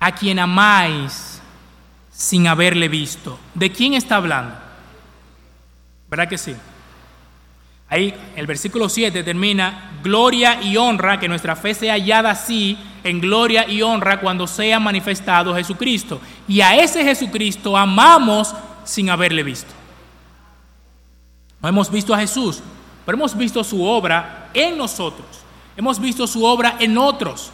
A 0.00 0.14
quien 0.14 0.38
amáis 0.38 1.40
sin 2.10 2.46
haberle 2.46 2.88
visto. 2.88 3.38
¿De 3.54 3.72
quién 3.72 3.94
está 3.94 4.16
hablando? 4.16 4.54
¿Verdad 6.08 6.28
que 6.28 6.38
sí? 6.38 6.54
Ahí 7.94 8.12
el 8.34 8.48
versículo 8.48 8.88
7 8.88 9.22
termina, 9.22 9.92
gloria 10.02 10.60
y 10.60 10.76
honra, 10.76 11.20
que 11.20 11.28
nuestra 11.28 11.54
fe 11.54 11.74
sea 11.74 11.92
hallada 11.92 12.32
así, 12.32 12.76
en 13.04 13.20
gloria 13.20 13.70
y 13.70 13.82
honra 13.82 14.18
cuando 14.18 14.48
sea 14.48 14.80
manifestado 14.80 15.54
Jesucristo. 15.54 16.20
Y 16.48 16.60
a 16.60 16.74
ese 16.74 17.04
Jesucristo 17.04 17.76
amamos 17.76 18.52
sin 18.82 19.10
haberle 19.10 19.44
visto. 19.44 19.72
No 21.62 21.68
hemos 21.68 21.88
visto 21.88 22.12
a 22.12 22.18
Jesús, 22.18 22.60
pero 23.06 23.16
hemos 23.16 23.36
visto 23.38 23.62
su 23.62 23.84
obra 23.84 24.50
en 24.54 24.76
nosotros. 24.76 25.28
Hemos 25.76 26.00
visto 26.00 26.26
su 26.26 26.44
obra 26.44 26.74
en 26.80 26.98
otros. 26.98 27.52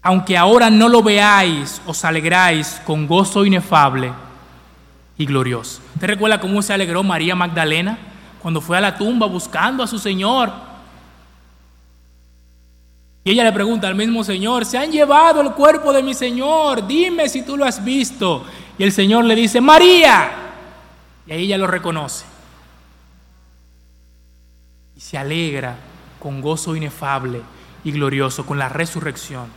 Aunque 0.00 0.38
ahora 0.38 0.70
no 0.70 0.88
lo 0.88 1.02
veáis, 1.02 1.82
os 1.84 2.02
alegráis 2.02 2.80
con 2.86 3.06
gozo 3.06 3.44
inefable 3.44 4.10
y 5.20 5.26
glorioso. 5.26 5.82
¿Te 6.00 6.06
recuerda 6.06 6.40
cómo 6.40 6.62
se 6.62 6.72
alegró 6.72 7.02
María 7.02 7.34
Magdalena 7.34 7.98
cuando 8.40 8.62
fue 8.62 8.78
a 8.78 8.80
la 8.80 8.96
tumba 8.96 9.26
buscando 9.26 9.82
a 9.82 9.86
su 9.86 9.98
Señor? 9.98 10.50
Y 13.22 13.32
ella 13.32 13.44
le 13.44 13.52
pregunta 13.52 13.86
al 13.86 13.94
mismo 13.94 14.24
Señor, 14.24 14.64
se 14.64 14.78
han 14.78 14.90
llevado 14.90 15.42
el 15.42 15.52
cuerpo 15.52 15.92
de 15.92 16.02
mi 16.02 16.14
Señor, 16.14 16.86
dime 16.86 17.28
si 17.28 17.42
tú 17.42 17.58
lo 17.58 17.66
has 17.66 17.84
visto. 17.84 18.46
Y 18.78 18.82
el 18.82 18.92
Señor 18.92 19.26
le 19.26 19.34
dice, 19.34 19.60
María. 19.60 20.30
Y 21.26 21.32
ahí 21.32 21.44
ella 21.44 21.58
lo 21.58 21.66
reconoce. 21.66 22.24
Y 24.96 25.00
se 25.00 25.18
alegra 25.18 25.76
con 26.18 26.40
gozo 26.40 26.74
inefable 26.74 27.42
y 27.84 27.92
glorioso 27.92 28.46
con 28.46 28.58
la 28.58 28.70
resurrección 28.70 29.48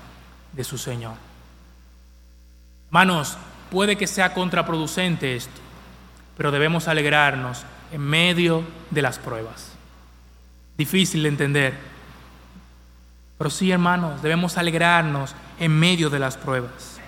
de 0.52 0.66
su 0.66 0.78
Señor. 0.78 1.16
Hermanos, 2.88 3.38
puede 3.74 3.98
que 3.98 4.06
sea 4.06 4.36
contraproducente 4.36 5.36
esto, 5.36 5.60
pero 6.38 6.52
debemos 6.52 6.88
alegrarnos 6.88 7.66
en 7.92 8.02
medio 8.02 8.64
de 8.92 9.02
las 9.02 9.18
pruebas. 9.18 9.72
Difícil 10.78 11.24
de 11.24 11.30
entender. 11.30 11.74
Pero 13.36 13.50
sí, 13.50 13.72
hermanos, 13.72 14.22
debemos 14.22 14.60
alegrarnos 14.60 15.34
en 15.60 15.72
medio 15.72 16.12
de 16.12 16.20
las 16.20 16.38
pruebas. 16.38 17.00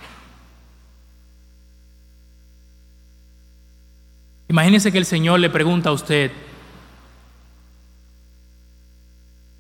Imagínense 4.47 4.91
que 4.91 4.97
el 4.97 5.05
Señor 5.05 5.39
le 5.39 5.51
pregunta 5.51 5.89
a 5.89 5.93
usted, 5.93 6.31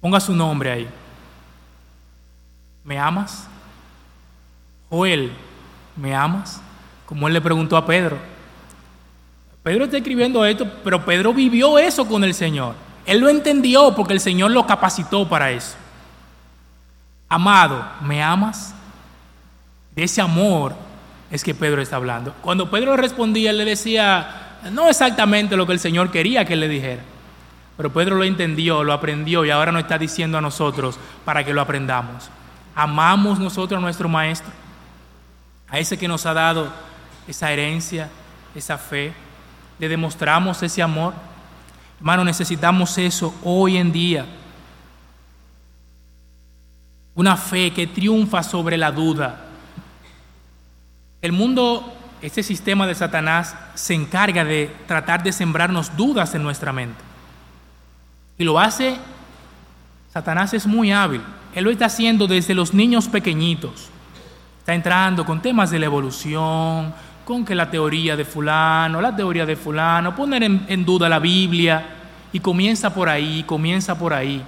ponga 0.01 0.19
su 0.19 0.33
nombre 0.33 0.71
ahí, 0.71 0.89
¿me 2.83 2.97
amas? 2.97 3.47
Joel, 4.89 5.31
¿me 5.95 6.15
amas? 6.15 6.61
Como 7.05 7.27
él 7.27 7.33
le 7.33 7.41
preguntó 7.41 7.77
a 7.77 7.85
Pedro. 7.85 8.17
Pedro 9.63 9.85
está 9.85 9.97
escribiendo 9.97 10.45
esto, 10.45 10.67
pero 10.83 11.03
Pedro 11.03 11.33
vivió 11.33 11.79
eso 11.79 12.07
con 12.07 12.23
el 12.23 12.33
Señor. 12.33 12.75
Él 13.05 13.19
lo 13.19 13.29
entendió 13.29 13.95
porque 13.95 14.13
el 14.13 14.19
Señor 14.19 14.51
lo 14.51 14.65
capacitó 14.65 15.27
para 15.27 15.51
eso. 15.51 15.75
Amado, 17.29 17.83
¿me 18.01 18.21
amas? 18.21 18.73
De 19.95 20.03
ese 20.03 20.21
amor 20.21 20.75
es 21.31 21.43
que 21.43 21.55
Pedro 21.55 21.81
está 21.81 21.95
hablando. 21.95 22.33
Cuando 22.41 22.69
Pedro 22.69 22.95
respondía, 22.95 23.51
él 23.51 23.57
le 23.57 23.65
decía, 23.65 24.59
no 24.71 24.89
exactamente 24.89 25.57
lo 25.57 25.65
que 25.65 25.73
el 25.73 25.79
Señor 25.79 26.11
quería 26.11 26.45
que 26.45 26.55
le 26.55 26.67
dijera. 26.67 27.01
Pero 27.77 27.91
Pedro 27.91 28.15
lo 28.15 28.23
entendió, 28.23 28.83
lo 28.83 28.93
aprendió 28.93 29.43
y 29.45 29.49
ahora 29.49 29.71
nos 29.71 29.81
está 29.81 29.97
diciendo 29.97 30.37
a 30.37 30.41
nosotros 30.41 30.97
para 31.25 31.43
que 31.43 31.53
lo 31.53 31.61
aprendamos. 31.61 32.29
Amamos 32.73 33.39
nosotros 33.39 33.77
a 33.77 33.81
nuestro 33.81 34.07
Maestro, 34.07 34.51
a 35.69 35.79
ese 35.79 35.97
que 35.97 36.07
nos 36.07 36.25
ha 36.25 36.33
dado 36.33 36.71
esa 37.27 37.51
herencia, 37.51 38.09
esa 38.53 38.77
fe, 38.77 39.13
le 39.79 39.89
demostramos 39.89 40.61
ese 40.63 40.81
amor. 40.81 41.13
Hermano, 41.97 42.23
necesitamos 42.23 42.97
eso 42.97 43.33
hoy 43.43 43.77
en 43.77 43.91
día. 43.91 44.25
Una 47.15 47.37
fe 47.37 47.71
que 47.71 47.87
triunfa 47.87 48.43
sobre 48.43 48.77
la 48.77 48.91
duda. 48.91 49.45
El 51.21 51.31
mundo, 51.31 51.93
este 52.21 52.43
sistema 52.43 52.85
de 52.85 52.95
Satanás, 52.95 53.55
se 53.73 53.93
encarga 53.93 54.43
de 54.43 54.73
tratar 54.87 55.23
de 55.23 55.31
sembrarnos 55.31 55.95
dudas 55.95 56.35
en 56.35 56.43
nuestra 56.43 56.71
mente. 56.71 57.01
Y 58.37 58.43
lo 58.43 58.59
hace, 58.59 58.97
Satanás 60.13 60.53
es 60.53 60.67
muy 60.67 60.91
hábil. 60.91 61.21
Él 61.53 61.63
lo 61.63 61.71
está 61.71 61.85
haciendo 61.85 62.27
desde 62.27 62.53
los 62.53 62.73
niños 62.73 63.07
pequeñitos. 63.07 63.89
Está 64.59 64.73
entrando 64.73 65.25
con 65.25 65.41
temas 65.41 65.71
de 65.71 65.79
la 65.79 65.85
evolución, 65.85 66.93
con 67.25 67.43
que 67.43 67.55
la 67.55 67.69
teoría 67.69 68.15
de 68.15 68.23
fulano, 68.23 69.01
la 69.01 69.15
teoría 69.15 69.45
de 69.45 69.55
fulano, 69.55 70.15
poner 70.15 70.43
en, 70.43 70.85
duda 70.85 71.09
la 71.09 71.19
Biblia 71.19 71.83
y 72.31 72.39
comienza 72.39 72.93
por 72.93 73.09
ahí, 73.09 73.43
comienza 73.43 73.97
por 73.97 74.13
ahí. 74.13 74.41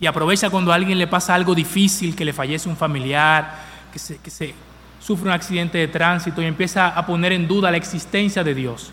Y 0.00 0.06
aprovecha 0.06 0.50
cuando 0.50 0.72
a 0.72 0.74
alguien 0.74 0.98
le 0.98 1.06
pasa 1.06 1.34
algo 1.34 1.54
difícil, 1.54 2.16
que 2.16 2.24
le 2.24 2.32
fallece 2.32 2.68
un 2.68 2.76
familiar, 2.76 3.54
que 3.92 3.98
se, 3.98 4.16
que 4.18 4.30
se 4.30 4.54
sufre 5.00 5.28
un 5.28 5.34
accidente 5.34 5.78
de 5.78 5.88
tránsito 5.88 6.40
y 6.42 6.46
empieza 6.46 6.88
a 6.88 7.04
poner 7.04 7.32
en 7.32 7.46
duda 7.46 7.70
la 7.70 7.76
existencia 7.76 8.42
de 8.42 8.54
Dios. 8.54 8.90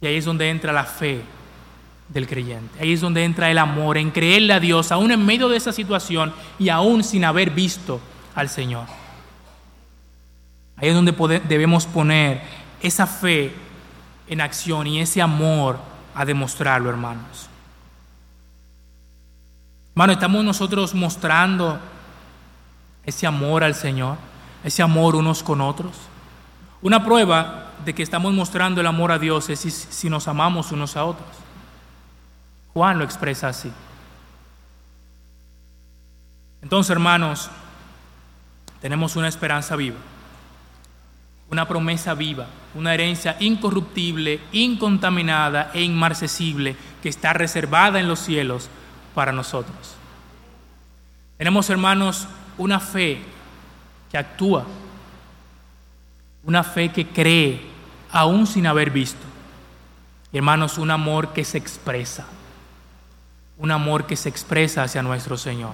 Y 0.00 0.06
ahí 0.06 0.16
es 0.16 0.24
donde 0.24 0.50
entra 0.50 0.72
la 0.72 0.84
fe 0.84 1.22
del 2.08 2.26
creyente. 2.26 2.80
Ahí 2.80 2.92
es 2.92 3.00
donde 3.00 3.22
entra 3.24 3.50
el 3.50 3.58
amor, 3.58 3.98
en 3.98 4.10
creerle 4.10 4.52
a 4.52 4.60
Dios, 4.60 4.90
aún 4.90 5.12
en 5.12 5.24
medio 5.24 5.48
de 5.48 5.56
esa 5.56 5.72
situación 5.72 6.32
y 6.58 6.70
aún 6.70 7.04
sin 7.04 7.24
haber 7.24 7.50
visto 7.50 8.00
al 8.34 8.48
Señor. 8.48 8.86
Ahí 10.80 10.88
es 10.88 10.94
donde 10.94 11.40
debemos 11.48 11.86
poner 11.86 12.40
esa 12.80 13.06
fe 13.06 13.52
en 14.28 14.40
acción 14.40 14.86
y 14.86 15.00
ese 15.00 15.20
amor 15.20 15.78
a 16.14 16.24
demostrarlo, 16.24 16.88
hermanos. 16.88 17.48
Hermano, 19.90 20.12
estamos 20.12 20.44
nosotros 20.44 20.94
mostrando 20.94 21.80
ese 23.04 23.26
amor 23.26 23.64
al 23.64 23.74
Señor, 23.74 24.16
ese 24.62 24.82
amor 24.82 25.16
unos 25.16 25.42
con 25.42 25.60
otros. 25.60 25.96
Una 26.80 27.04
prueba 27.04 27.72
de 27.84 27.92
que 27.92 28.04
estamos 28.04 28.32
mostrando 28.32 28.80
el 28.80 28.86
amor 28.86 29.10
a 29.10 29.18
Dios 29.18 29.48
es 29.48 29.58
si, 29.58 29.72
si 29.72 30.08
nos 30.08 30.28
amamos 30.28 30.70
unos 30.70 30.96
a 30.96 31.04
otros. 31.04 31.28
Juan 32.72 32.98
lo 32.98 33.04
expresa 33.04 33.48
así. 33.48 33.72
Entonces, 36.62 36.90
hermanos, 36.90 37.50
tenemos 38.80 39.16
una 39.16 39.26
esperanza 39.26 39.74
viva 39.74 39.96
una 41.50 41.66
promesa 41.66 42.14
viva, 42.14 42.46
una 42.74 42.92
herencia 42.92 43.36
incorruptible, 43.40 44.40
incontaminada 44.52 45.70
e 45.72 45.82
inmarcesible 45.82 46.76
que 47.02 47.08
está 47.08 47.32
reservada 47.32 47.98
en 48.00 48.08
los 48.08 48.18
cielos 48.18 48.68
para 49.14 49.32
nosotros. 49.32 49.94
Tenemos, 51.38 51.70
hermanos, 51.70 52.28
una 52.58 52.80
fe 52.80 53.22
que 54.10 54.18
actúa, 54.18 54.66
una 56.44 56.62
fe 56.62 56.90
que 56.90 57.06
cree 57.06 57.60
aún 58.10 58.46
sin 58.46 58.66
haber 58.66 58.90
visto. 58.90 59.26
hermanos, 60.32 60.76
un 60.76 60.90
amor 60.90 61.32
que 61.32 61.44
se 61.44 61.56
expresa, 61.56 62.26
un 63.56 63.70
amor 63.70 64.06
que 64.06 64.16
se 64.16 64.28
expresa 64.28 64.82
hacia 64.82 65.02
nuestro 65.02 65.38
Señor. 65.38 65.72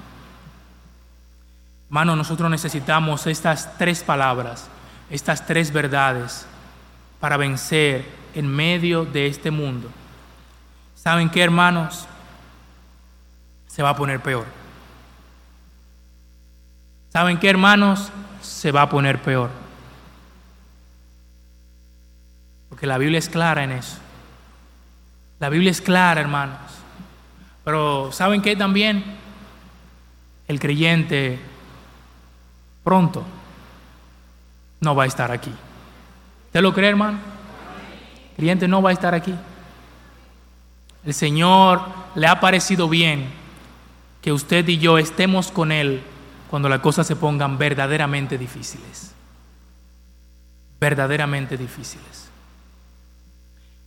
Hermanos, 1.88 2.16
nosotros 2.16 2.50
necesitamos 2.50 3.26
estas 3.26 3.76
tres 3.76 4.02
palabras 4.02 4.68
estas 5.14 5.46
tres 5.46 5.72
verdades 5.72 6.44
para 7.20 7.36
vencer 7.36 8.04
en 8.34 8.48
medio 8.48 9.04
de 9.04 9.28
este 9.28 9.52
mundo. 9.52 9.88
¿Saben 10.96 11.30
qué, 11.30 11.40
hermanos? 11.40 12.08
Se 13.68 13.80
va 13.80 13.90
a 13.90 13.96
poner 13.96 14.18
peor. 14.20 14.44
¿Saben 17.10 17.38
qué, 17.38 17.48
hermanos? 17.48 18.10
Se 18.42 18.72
va 18.72 18.82
a 18.82 18.88
poner 18.88 19.22
peor. 19.22 19.50
Porque 22.68 22.88
la 22.88 22.98
Biblia 22.98 23.20
es 23.20 23.28
clara 23.28 23.62
en 23.62 23.70
eso. 23.70 23.98
La 25.38 25.48
Biblia 25.48 25.70
es 25.70 25.80
clara, 25.80 26.20
hermanos. 26.20 26.58
Pero 27.64 28.10
¿saben 28.10 28.42
qué 28.42 28.56
también? 28.56 29.04
El 30.48 30.58
creyente 30.58 31.38
pronto 32.82 33.24
no 34.80 34.94
va 34.94 35.04
a 35.04 35.06
estar 35.06 35.30
aquí. 35.30 35.52
¿Usted 36.46 36.60
lo 36.60 36.72
cree, 36.72 36.90
hermano? 36.90 37.18
El 38.30 38.36
cliente 38.36 38.68
no 38.68 38.82
va 38.82 38.90
a 38.90 38.92
estar 38.92 39.14
aquí. 39.14 39.34
El 41.04 41.14
Señor 41.14 41.82
le 42.14 42.26
ha 42.26 42.40
parecido 42.40 42.88
bien 42.88 43.30
que 44.22 44.32
usted 44.32 44.66
y 44.68 44.78
yo 44.78 44.98
estemos 44.98 45.50
con 45.50 45.70
Él 45.70 46.02
cuando 46.48 46.68
las 46.68 46.80
cosas 46.80 47.06
se 47.06 47.16
pongan 47.16 47.58
verdaderamente 47.58 48.38
difíciles. 48.38 49.12
Verdaderamente 50.80 51.56
difíciles. 51.56 52.30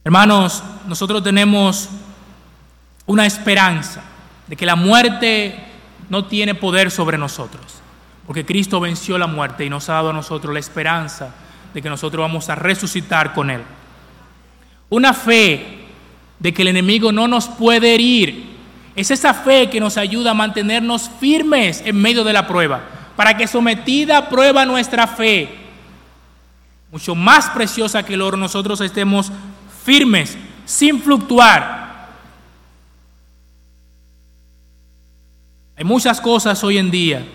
Hermanos, 0.03 0.63
nosotros 0.87 1.23
tenemos 1.23 1.89
una 3.05 3.25
esperanza 3.25 4.03
de 4.47 4.55
que 4.55 4.65
la 4.65 4.75
muerte 4.75 5.63
no 6.09 6.25
tiene 6.25 6.55
poder 6.55 6.91
sobre 6.91 7.17
nosotros. 7.17 7.81
Porque 8.27 8.45
Cristo 8.45 8.81
venció 8.81 9.17
la 9.17 9.25
muerte 9.25 9.63
y 9.63 9.69
nos 9.69 9.87
ha 9.87 9.93
dado 9.93 10.09
a 10.09 10.13
nosotros 10.13 10.53
la 10.53 10.59
esperanza 10.59 11.33
de 11.73 11.81
que 11.81 11.89
nosotros 11.89 12.21
vamos 12.21 12.49
a 12.49 12.55
resucitar 12.55 13.33
con 13.33 13.49
Él. 13.49 13.61
Una 14.89 15.13
fe 15.13 15.85
de 16.37 16.53
que 16.53 16.61
el 16.61 16.67
enemigo 16.67 17.13
no 17.13 17.29
nos 17.29 17.47
puede 17.47 17.95
herir. 17.95 18.57
Es 18.97 19.11
esa 19.11 19.33
fe 19.33 19.69
que 19.69 19.79
nos 19.79 19.95
ayuda 19.95 20.31
a 20.31 20.33
mantenernos 20.33 21.09
firmes 21.21 21.81
en 21.85 22.01
medio 22.01 22.25
de 22.25 22.33
la 22.33 22.45
prueba. 22.45 22.81
Para 23.15 23.37
que 23.37 23.47
sometida 23.47 24.17
a 24.17 24.29
prueba 24.29 24.65
nuestra 24.65 25.07
fe, 25.07 25.49
mucho 26.91 27.15
más 27.15 27.49
preciosa 27.51 28.03
que 28.03 28.15
el 28.15 28.21
oro, 28.21 28.35
nosotros 28.35 28.81
estemos 28.81 29.31
firmes, 29.85 30.37
sin 30.65 31.01
fluctuar. 31.01 32.09
Hay 35.77 35.85
muchas 35.85 36.19
cosas 36.19 36.61
hoy 36.63 36.77
en 36.77 36.91
día 36.91 37.25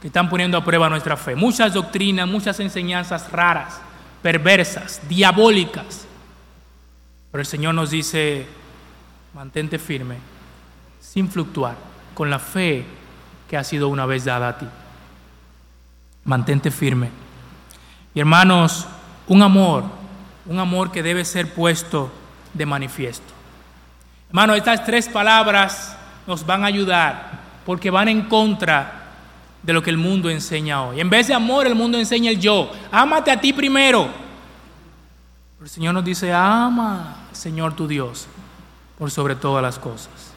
que 0.00 0.08
están 0.08 0.28
poniendo 0.28 0.56
a 0.56 0.64
prueba 0.64 0.88
nuestra 0.88 1.16
fe. 1.16 1.34
Muchas 1.34 1.74
doctrinas, 1.74 2.28
muchas 2.28 2.60
enseñanzas 2.60 3.30
raras 3.32 3.80
perversas, 4.22 5.00
diabólicas. 5.08 6.06
Pero 7.30 7.40
el 7.40 7.46
Señor 7.46 7.74
nos 7.74 7.90
dice, 7.90 8.46
mantente 9.34 9.78
firme, 9.78 10.16
sin 11.00 11.30
fluctuar, 11.30 11.76
con 12.14 12.30
la 12.30 12.38
fe 12.38 12.84
que 13.48 13.56
ha 13.56 13.64
sido 13.64 13.88
una 13.88 14.06
vez 14.06 14.24
dada 14.24 14.48
a 14.48 14.58
ti. 14.58 14.66
Mantente 16.24 16.70
firme. 16.70 17.10
Y 18.14 18.20
hermanos, 18.20 18.86
un 19.26 19.42
amor, 19.42 19.84
un 20.46 20.58
amor 20.58 20.90
que 20.90 21.02
debe 21.02 21.24
ser 21.24 21.54
puesto 21.54 22.10
de 22.54 22.66
manifiesto. 22.66 23.32
Hermanos, 24.28 24.56
estas 24.56 24.84
tres 24.84 25.08
palabras 25.08 25.96
nos 26.26 26.44
van 26.44 26.64
a 26.64 26.66
ayudar 26.66 27.38
porque 27.64 27.90
van 27.90 28.08
en 28.08 28.22
contra 28.22 28.97
de 29.62 29.72
lo 29.72 29.82
que 29.82 29.90
el 29.90 29.96
mundo 29.96 30.30
enseña 30.30 30.82
hoy. 30.82 31.00
En 31.00 31.10
vez 31.10 31.28
de 31.28 31.34
amor, 31.34 31.66
el 31.66 31.74
mundo 31.74 31.98
enseña 31.98 32.30
el 32.30 32.40
yo. 32.40 32.70
Ámate 32.90 33.30
a 33.30 33.40
ti 33.40 33.52
primero. 33.52 34.08
el 35.60 35.68
Señor 35.68 35.94
nos 35.94 36.04
dice, 36.04 36.32
ama, 36.32 37.28
Señor 37.32 37.74
tu 37.74 37.86
Dios, 37.86 38.26
por 38.98 39.10
sobre 39.10 39.34
todas 39.34 39.62
las 39.62 39.78
cosas. 39.78 40.32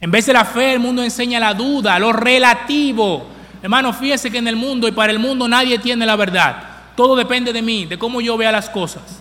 En 0.00 0.10
vez 0.10 0.26
de 0.26 0.32
la 0.32 0.44
fe, 0.44 0.72
el 0.72 0.80
mundo 0.80 1.02
enseña 1.02 1.38
la 1.38 1.54
duda, 1.54 1.98
lo 1.98 2.12
relativo. 2.12 3.26
Hermano, 3.62 3.92
fíjese 3.92 4.30
que 4.30 4.38
en 4.38 4.48
el 4.48 4.56
mundo 4.56 4.88
y 4.88 4.92
para 4.92 5.12
el 5.12 5.18
mundo 5.18 5.46
nadie 5.46 5.78
tiene 5.78 6.06
la 6.06 6.16
verdad. 6.16 6.62
Todo 6.96 7.16
depende 7.16 7.52
de 7.52 7.62
mí, 7.62 7.84
de 7.84 7.98
cómo 7.98 8.20
yo 8.20 8.36
vea 8.36 8.52
las 8.52 8.70
cosas. 8.70 9.20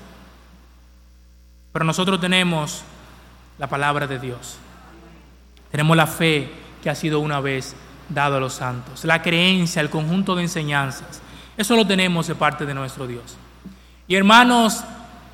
Pero 1.74 1.86
nosotros 1.86 2.20
tenemos 2.20 2.84
la 3.58 3.68
palabra 3.68 4.08
de 4.08 4.20
Dios. 4.20 4.58
Tenemos 5.72 5.95
la 5.95 6.08
fe 6.08 6.50
que 6.82 6.89
ha 6.89 6.95
sido 6.95 7.20
una 7.20 7.41
vez 7.41 7.76
dado 8.10 8.38
a 8.38 8.39
los 8.39 8.53
santos, 8.53 9.05
la 9.05 9.22
creencia, 9.22 9.82
el 9.82 9.89
conjunto 9.89 10.36
de 10.36 10.43
enseñanzas. 10.43 11.22
Eso 11.55 11.76
lo 11.76 11.86
tenemos 11.86 12.28
de 12.28 12.36
parte 12.36 12.66
de 12.66 12.74
nuestro 12.74 13.05
Dios. 13.05 13.38
Y 14.07 14.16
hermanos, 14.16 14.84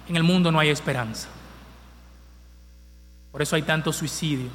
en 0.08 0.16
el 0.16 0.24
mundo 0.24 0.52
no 0.52 0.60
hay 0.60 0.70
esperanza. 0.70 1.28
Por 3.32 3.42
eso 3.42 3.56
hay 3.56 3.62
tantos 3.62 3.96
suicidios. 3.96 4.52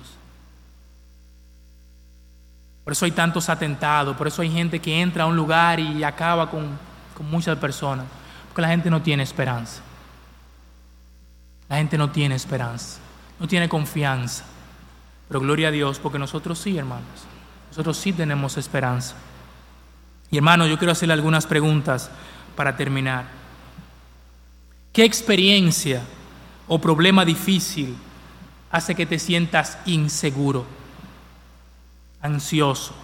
Por 2.85 2.93
eso 2.93 3.05
hay 3.05 3.13
tantos 3.13 3.49
atentados. 3.49 4.17
Por 4.17 4.27
eso 4.27 4.43
hay 4.43 4.51
gente 4.51 4.81
que 4.81 5.01
entra 5.01 5.25
a 5.25 5.27
un 5.27 5.37
lugar 5.37 5.79
y 5.81 6.03
acaba 6.03 6.51
con, 6.51 6.79
con 7.17 7.31
muchas 7.31 7.57
personas. 7.59 8.07
Porque 8.49 8.63
la 8.63 8.69
gente 8.69 8.91
no 8.91 9.01
tiene 9.01 9.23
esperanza. 9.23 9.81
La 11.69 11.77
gente 11.77 11.97
no 11.97 12.11
tiene 12.11 12.35
esperanza. 12.35 12.99
No 13.39 13.47
tiene 13.47 13.69
confianza. 13.69 14.45
Pero 15.29 15.41
gloria 15.41 15.69
a 15.69 15.71
Dios, 15.71 16.01
porque 16.01 16.19
nosotros 16.19 16.59
sí, 16.59 16.77
hermanos. 16.77 17.27
Nosotros 17.71 17.97
sí 17.97 18.13
tenemos 18.13 18.57
esperanza. 18.57 19.15
Y 20.31 20.37
hermano, 20.37 20.67
yo 20.67 20.79
quiero 20.79 20.93
hacerle 20.93 21.15
algunas 21.15 21.47
preguntas 21.47 22.11
para 22.57 22.77
terminar. 22.77 23.27
¿Qué 24.93 25.05
experiencia 25.05 26.03
o 26.69 26.81
problema 26.81 27.25
difícil 27.25 27.97
hace 28.71 28.95
que 28.95 29.07
te 29.07 29.19
sientas 29.19 29.79
inseguro, 29.87 30.67
ansioso, 32.21 32.95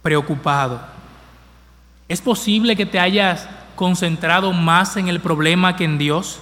preocupado? 0.00 0.80
¿Es 2.08 2.20
posible 2.20 2.76
que 2.76 2.86
te 2.86 3.00
hayas 3.00 3.48
concentrado 3.74 4.52
más 4.52 4.96
en 4.96 5.08
el 5.08 5.20
problema 5.20 5.76
que 5.76 5.84
en 5.84 5.98
Dios? 5.98 6.40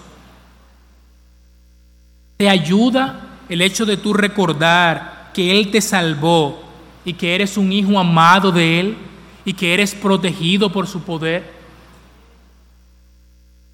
¿Te 2.37 2.49
ayuda 2.49 3.21
el 3.49 3.61
hecho 3.63 3.85
de 3.85 3.97
tú 3.97 4.13
recordar 4.13 5.31
que 5.35 5.59
Él 5.59 5.71
te 5.71 5.81
salvó 5.81 6.70
y 7.05 7.15
que 7.15 7.35
eres 7.35 7.57
un 7.57 7.73
hijo 7.73 7.99
amado 7.99 8.53
de 8.53 8.81
Él 8.81 8.97
y 9.45 9.53
que 9.53 9.75
eres 9.75 9.95
protegido 9.95 10.71
por 10.71 10.87
su 10.87 11.03
poder? 11.03 11.61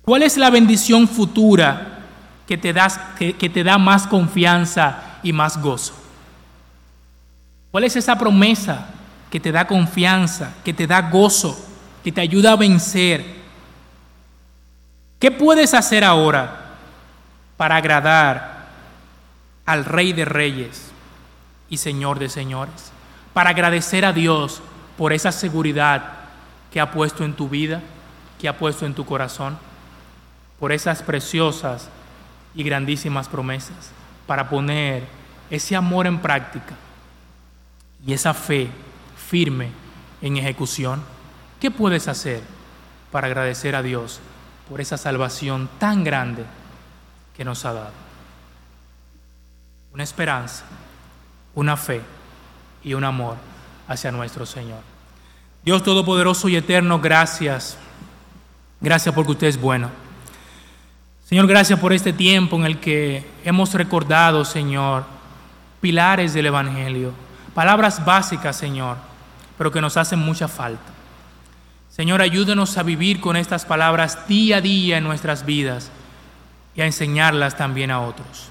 ¿Cuál 0.02 0.22
es 0.22 0.36
la 0.36 0.50
bendición 0.50 1.08
futura 1.08 1.98
que 2.46 2.56
te, 2.56 2.72
das, 2.72 2.98
que, 3.18 3.32
te 3.32 3.64
da 3.64 3.76
más 3.76 4.06
confianza 4.06 5.18
y 5.22 5.32
más 5.32 5.60
gozo? 5.60 5.94
¿Cuál 7.72 7.84
es 7.84 7.96
esa 7.96 8.16
promesa 8.16 8.86
que 9.30 9.40
te 9.40 9.50
da 9.50 9.66
confianza, 9.66 10.54
que 10.64 10.72
te 10.72 10.86
da 10.86 11.10
gozo, 11.10 11.58
que 12.04 12.12
te 12.12 12.20
ayuda 12.20 12.52
a 12.52 12.56
vencer? 12.56 13.24
¿Qué 15.18 15.32
puedes 15.32 15.74
hacer 15.74 16.04
ahora 16.04 16.76
para 17.56 17.76
agradar 17.76 18.68
al 19.64 19.84
Rey 19.84 20.12
de 20.12 20.24
Reyes 20.24 20.92
y 21.68 21.78
Señor 21.78 22.20
de 22.20 22.28
Señores? 22.28 22.92
Para 23.36 23.50
agradecer 23.50 24.06
a 24.06 24.14
Dios 24.14 24.62
por 24.96 25.12
esa 25.12 25.30
seguridad 25.30 26.14
que 26.72 26.80
ha 26.80 26.90
puesto 26.90 27.22
en 27.22 27.34
tu 27.34 27.50
vida, 27.50 27.82
que 28.40 28.48
ha 28.48 28.56
puesto 28.56 28.86
en 28.86 28.94
tu 28.94 29.04
corazón, 29.04 29.58
por 30.58 30.72
esas 30.72 31.02
preciosas 31.02 31.90
y 32.54 32.62
grandísimas 32.62 33.28
promesas, 33.28 33.90
para 34.26 34.48
poner 34.48 35.04
ese 35.50 35.76
amor 35.76 36.06
en 36.06 36.18
práctica 36.20 36.76
y 38.06 38.14
esa 38.14 38.32
fe 38.32 38.70
firme 39.28 39.68
en 40.22 40.38
ejecución. 40.38 41.02
¿Qué 41.60 41.70
puedes 41.70 42.08
hacer 42.08 42.40
para 43.12 43.26
agradecer 43.26 43.76
a 43.76 43.82
Dios 43.82 44.18
por 44.66 44.80
esa 44.80 44.96
salvación 44.96 45.68
tan 45.78 46.04
grande 46.04 46.46
que 47.36 47.44
nos 47.44 47.66
ha 47.66 47.74
dado? 47.74 47.92
Una 49.92 50.04
esperanza, 50.04 50.64
una 51.54 51.76
fe 51.76 52.00
y 52.86 52.94
un 52.94 53.02
amor 53.02 53.36
hacia 53.88 54.12
nuestro 54.12 54.46
Señor. 54.46 54.78
Dios 55.64 55.82
Todopoderoso 55.82 56.48
y 56.48 56.54
Eterno, 56.54 57.00
gracias. 57.00 57.76
Gracias 58.80 59.12
porque 59.12 59.32
usted 59.32 59.48
es 59.48 59.60
bueno. 59.60 59.90
Señor, 61.24 61.48
gracias 61.48 61.80
por 61.80 61.92
este 61.92 62.12
tiempo 62.12 62.54
en 62.54 62.64
el 62.64 62.78
que 62.78 63.28
hemos 63.44 63.74
recordado, 63.74 64.44
Señor, 64.44 65.04
pilares 65.80 66.32
del 66.32 66.46
Evangelio, 66.46 67.12
palabras 67.52 68.04
básicas, 68.04 68.56
Señor, 68.56 68.96
pero 69.58 69.72
que 69.72 69.80
nos 69.80 69.96
hacen 69.96 70.20
mucha 70.20 70.46
falta. 70.46 70.92
Señor, 71.90 72.22
ayúdenos 72.22 72.78
a 72.78 72.84
vivir 72.84 73.20
con 73.20 73.36
estas 73.36 73.64
palabras 73.64 74.28
día 74.28 74.58
a 74.58 74.60
día 74.60 74.98
en 74.98 75.04
nuestras 75.04 75.44
vidas 75.44 75.90
y 76.76 76.82
a 76.82 76.86
enseñarlas 76.86 77.56
también 77.56 77.90
a 77.90 78.00
otros. 78.00 78.48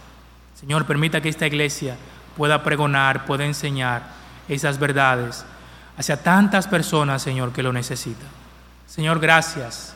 Señor, 0.59 0.85
permita 0.85 1.21
que 1.21 1.29
esta 1.29 1.47
iglesia 1.47 1.95
pueda 2.35 2.61
pregonar, 2.63 3.25
pueda 3.25 3.45
enseñar 3.45 4.24
esas 4.47 4.77
verdades 4.79 5.45
hacia 5.97 6.21
tantas 6.21 6.67
personas, 6.67 7.21
Señor, 7.21 7.51
que 7.51 7.63
lo 7.63 7.73
necesitan. 7.73 8.27
Señor, 8.87 9.19
gracias 9.19 9.93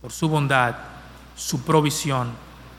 por 0.00 0.12
su 0.12 0.28
bondad, 0.28 0.74
su 1.36 1.62
provisión 1.62 2.30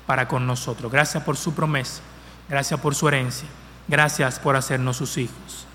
para 0.05 0.27
con 0.27 0.45
nosotros. 0.47 0.91
Gracias 0.91 1.23
por 1.23 1.37
su 1.37 1.53
promesa. 1.53 2.01
Gracias 2.49 2.79
por 2.79 2.95
su 2.95 3.07
herencia. 3.07 3.47
Gracias 3.87 4.39
por 4.39 4.55
hacernos 4.55 4.97
sus 4.97 5.17
hijos. 5.17 5.67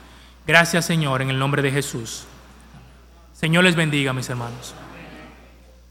Gracias, 0.47 0.85
Señor, 0.85 1.23
en 1.23 1.31
el 1.31 1.39
nombre 1.39 1.63
de 1.63 1.71
Jesús. 1.71 2.25
Señor 3.33 3.65
les 3.65 3.77
bendiga, 3.77 4.13
mis 4.13 4.29
hermanos. 4.29 4.75